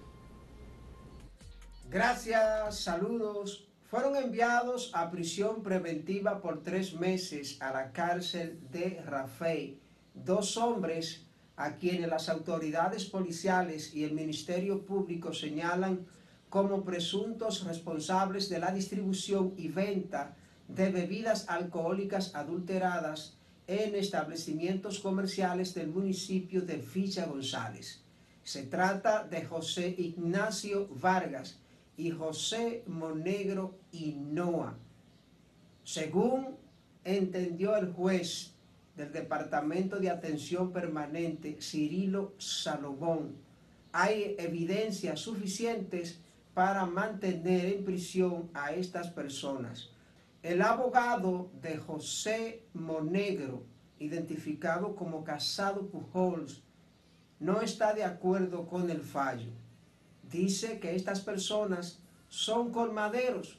Gracias, 1.90 2.80
saludos. 2.80 3.68
Fueron 3.84 4.16
enviados 4.16 4.90
a 4.94 5.10
prisión 5.10 5.62
preventiva 5.62 6.40
por 6.40 6.62
tres 6.62 6.94
meses 6.94 7.56
a 7.60 7.72
la 7.72 7.92
cárcel 7.92 8.60
de 8.70 9.02
Rafey 9.06 9.80
dos 10.24 10.56
hombres 10.56 11.24
a 11.56 11.76
quienes 11.76 12.08
las 12.08 12.28
autoridades 12.28 13.04
policiales 13.04 13.94
y 13.94 14.04
el 14.04 14.12
Ministerio 14.12 14.84
Público 14.84 15.32
señalan 15.32 16.06
como 16.48 16.84
presuntos 16.84 17.64
responsables 17.64 18.48
de 18.48 18.58
la 18.58 18.70
distribución 18.72 19.54
y 19.56 19.68
venta 19.68 20.36
de 20.68 20.90
bebidas 20.90 21.48
alcohólicas 21.48 22.34
adulteradas 22.34 23.37
en 23.68 23.94
establecimientos 23.94 24.98
comerciales 24.98 25.74
del 25.74 25.88
municipio 25.88 26.62
de 26.62 26.78
Villa 26.78 27.26
González. 27.26 28.00
Se 28.42 28.62
trata 28.62 29.24
de 29.24 29.44
José 29.44 29.94
Ignacio 29.98 30.88
Vargas 30.88 31.58
y 31.98 32.10
José 32.10 32.82
Monegro 32.86 33.74
Hinoa. 33.92 34.74
Según 35.84 36.56
entendió 37.04 37.76
el 37.76 37.92
juez 37.92 38.52
del 38.96 39.12
Departamento 39.12 40.00
de 40.00 40.08
Atención 40.08 40.72
Permanente, 40.72 41.58
Cirilo 41.60 42.32
Salomón, 42.38 43.36
hay 43.92 44.34
evidencias 44.38 45.20
suficientes 45.20 46.20
para 46.54 46.86
mantener 46.86 47.66
en 47.66 47.84
prisión 47.84 48.48
a 48.54 48.72
estas 48.72 49.10
personas 49.10 49.90
el 50.48 50.62
abogado 50.62 51.50
de 51.60 51.76
José 51.76 52.62
Monegro, 52.72 53.64
identificado 53.98 54.96
como 54.96 55.22
Casado 55.22 55.88
Pujols, 55.88 56.62
no 57.38 57.60
está 57.60 57.92
de 57.92 58.02
acuerdo 58.02 58.66
con 58.66 58.88
el 58.88 59.02
fallo. 59.02 59.50
Dice 60.22 60.80
que 60.80 60.96
estas 60.96 61.20
personas 61.20 61.98
son 62.30 62.72
colmaderos 62.72 63.58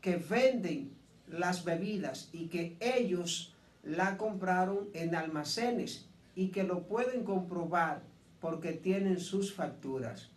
que 0.00 0.16
venden 0.16 0.90
las 1.28 1.64
bebidas 1.64 2.30
y 2.32 2.46
que 2.46 2.76
ellos 2.80 3.54
la 3.84 4.18
compraron 4.18 4.88
en 4.92 5.14
almacenes 5.14 6.08
y 6.34 6.48
que 6.48 6.64
lo 6.64 6.82
pueden 6.88 7.22
comprobar 7.22 8.02
porque 8.40 8.72
tienen 8.72 9.20
sus 9.20 9.54
facturas. 9.54 10.30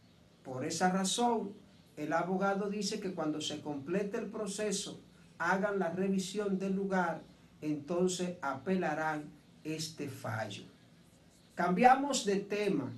Por 0.44 0.64
esa 0.64 0.92
razón, 0.92 1.54
el 1.96 2.14
abogado 2.14 2.70
dice 2.70 3.00
que 3.00 3.16
cuando 3.16 3.42
se 3.42 3.62
complete 3.62 4.20
el 4.20 4.28
proceso 4.28 5.02
hagan 5.40 5.80
la 5.80 5.90
revisión 5.90 6.58
del 6.58 6.76
lugar, 6.76 7.22
entonces 7.62 8.38
apelarán 8.42 9.26
este 9.64 10.10
fallo. 10.10 10.64
Cambiamos 11.56 12.26
de 12.26 12.38
tema. 12.38 12.92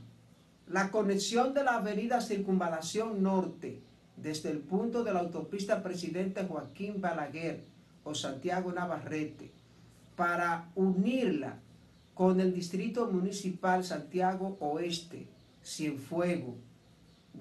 La 0.68 0.92
conexión 0.92 1.54
de 1.54 1.64
la 1.64 1.76
avenida 1.78 2.22
Circunvalación 2.22 3.24
Norte 3.24 3.82
desde 4.18 4.52
el 4.52 4.60
punto 4.60 5.04
de 5.04 5.14
la 5.14 5.22
autopista 5.22 5.82
Presidente 5.82 6.44
Joaquín 6.46 7.02
Balaguer 7.02 7.64
o 8.04 8.14
Santiago 8.14 8.72
Navarrete 8.72 9.52
para 10.16 10.70
unirla 10.76 11.58
con 12.14 12.40
el 12.42 12.54
Distrito 12.54 13.10
Municipal 13.10 13.84
Santiago 13.84 14.58
Oeste, 14.60 15.26
Cienfuego, 15.64 16.58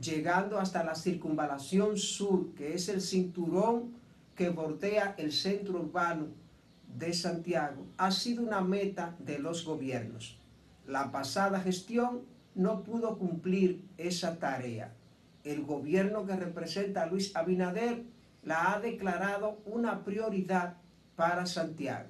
llegando 0.01 0.59
hasta 0.59 0.85
la 0.85 0.95
Circunvalación 0.95 1.97
Sur, 1.97 2.55
que 2.55 2.75
es 2.75 2.89
el 2.89 3.01
cinturón 3.01 3.98
que 4.39 4.51
bordea 4.51 5.17
el 5.19 5.33
centro 5.33 5.81
urbano 5.81 6.29
de 6.97 7.13
Santiago 7.13 7.85
ha 7.97 8.13
sido 8.13 8.45
una 8.45 8.61
meta 8.61 9.17
de 9.19 9.41
los 9.41 9.65
gobiernos. 9.65 10.39
La 10.87 11.11
pasada 11.11 11.59
gestión 11.59 12.23
no 12.55 12.85
pudo 12.85 13.19
cumplir 13.19 13.85
esa 13.97 14.39
tarea. 14.39 14.95
El 15.43 15.65
gobierno 15.65 16.25
que 16.25 16.37
representa 16.37 17.03
a 17.03 17.07
Luis 17.07 17.35
Abinader 17.35 18.05
la 18.45 18.73
ha 18.73 18.81
declarado 18.81 19.59
una 19.67 20.05
prioridad 20.05 20.77
para 21.17 21.45
Santiago, 21.45 22.09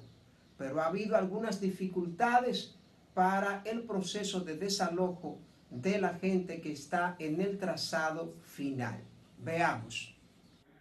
pero 0.55 0.81
ha 0.81 0.85
habido 0.85 1.17
algunas 1.17 1.59
dificultades 1.59 2.75
para 3.15 3.63
el 3.65 3.81
proceso 3.81 4.41
de 4.41 4.55
desalojo 4.55 5.39
de 5.71 5.99
la 5.99 6.13
gente 6.13 6.61
que 6.61 6.73
está 6.73 7.15
en 7.17 7.41
el 7.41 7.57
trazado 7.57 8.35
final. 8.43 9.01
Veamos. 9.39 10.15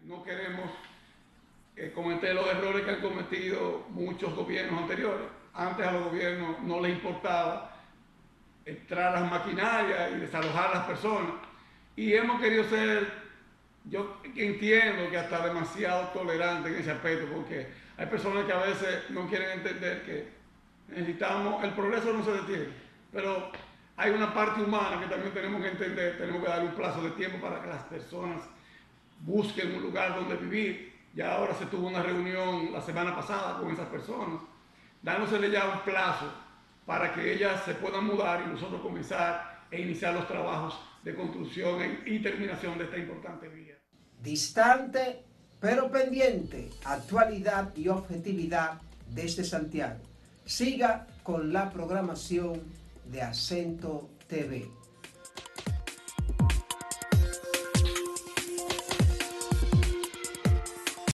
No 0.04 0.22
queremos 0.22 0.70
comenté 1.94 2.34
los 2.34 2.46
errores 2.46 2.84
que 2.84 2.90
han 2.90 3.00
cometido 3.00 3.86
muchos 3.90 4.34
gobiernos 4.34 4.82
anteriores. 4.82 5.26
Antes 5.54 5.86
a 5.86 5.92
los 5.92 6.04
gobiernos 6.04 6.60
no 6.62 6.80
les 6.80 6.92
importaba 6.92 7.76
entrar 8.64 9.16
a 9.16 9.20
las 9.20 9.30
maquinarias 9.30 10.12
y 10.12 10.20
desalojar 10.20 10.70
a 10.70 10.74
las 10.74 10.86
personas. 10.86 11.32
Y 11.96 12.12
hemos 12.12 12.40
querido 12.40 12.64
ser, 12.64 13.10
yo 13.84 14.20
entiendo 14.36 15.10
que 15.10 15.18
hasta 15.18 15.46
demasiado 15.46 16.08
tolerante 16.08 16.68
en 16.68 16.76
ese 16.76 16.90
aspecto, 16.90 17.26
porque 17.34 17.66
hay 17.96 18.06
personas 18.06 18.44
que 18.44 18.52
a 18.52 18.58
veces 18.58 19.10
no 19.10 19.28
quieren 19.28 19.58
entender 19.58 20.02
que 20.04 20.28
necesitamos, 20.88 21.64
el 21.64 21.72
progreso 21.72 22.12
no 22.12 22.24
se 22.24 22.32
detiene. 22.32 22.68
Pero 23.12 23.50
hay 23.96 24.10
una 24.12 24.32
parte 24.32 24.62
humana 24.62 25.00
que 25.00 25.06
también 25.06 25.32
tenemos 25.32 25.60
que 25.60 25.68
entender, 25.68 26.18
tenemos 26.18 26.42
que 26.42 26.48
dar 26.48 26.62
un 26.62 26.72
plazo 26.72 27.02
de 27.02 27.10
tiempo 27.10 27.40
para 27.40 27.60
que 27.60 27.68
las 27.68 27.82
personas 27.84 28.42
busquen 29.20 29.74
un 29.74 29.82
lugar 29.82 30.14
donde 30.14 30.36
vivir. 30.36 30.97
Ya 31.18 31.34
ahora 31.34 31.52
se 31.52 31.66
tuvo 31.66 31.88
una 31.88 32.00
reunión 32.00 32.72
la 32.72 32.80
semana 32.80 33.12
pasada 33.12 33.58
con 33.58 33.72
esas 33.72 33.88
personas, 33.88 34.40
dándosele 35.02 35.50
ya 35.50 35.68
un 35.68 35.80
plazo 35.80 36.26
para 36.86 37.12
que 37.12 37.34
ellas 37.34 37.60
se 37.64 37.74
puedan 37.74 38.04
mudar 38.04 38.44
y 38.46 38.50
nosotros 38.50 38.80
comenzar 38.80 39.64
e 39.68 39.80
iniciar 39.80 40.14
los 40.14 40.28
trabajos 40.28 40.78
de 41.02 41.16
construcción 41.16 41.80
y 42.06 42.20
terminación 42.20 42.78
de 42.78 42.84
esta 42.84 42.98
importante 42.98 43.48
vía. 43.48 43.74
Distante 44.22 45.24
pero 45.58 45.90
pendiente, 45.90 46.70
actualidad 46.84 47.74
y 47.74 47.88
objetividad 47.88 48.80
desde 49.10 49.42
Santiago. 49.42 49.98
Siga 50.44 51.08
con 51.24 51.52
la 51.52 51.72
programación 51.72 52.62
de 53.10 53.22
Acento 53.22 54.08
TV. 54.28 54.77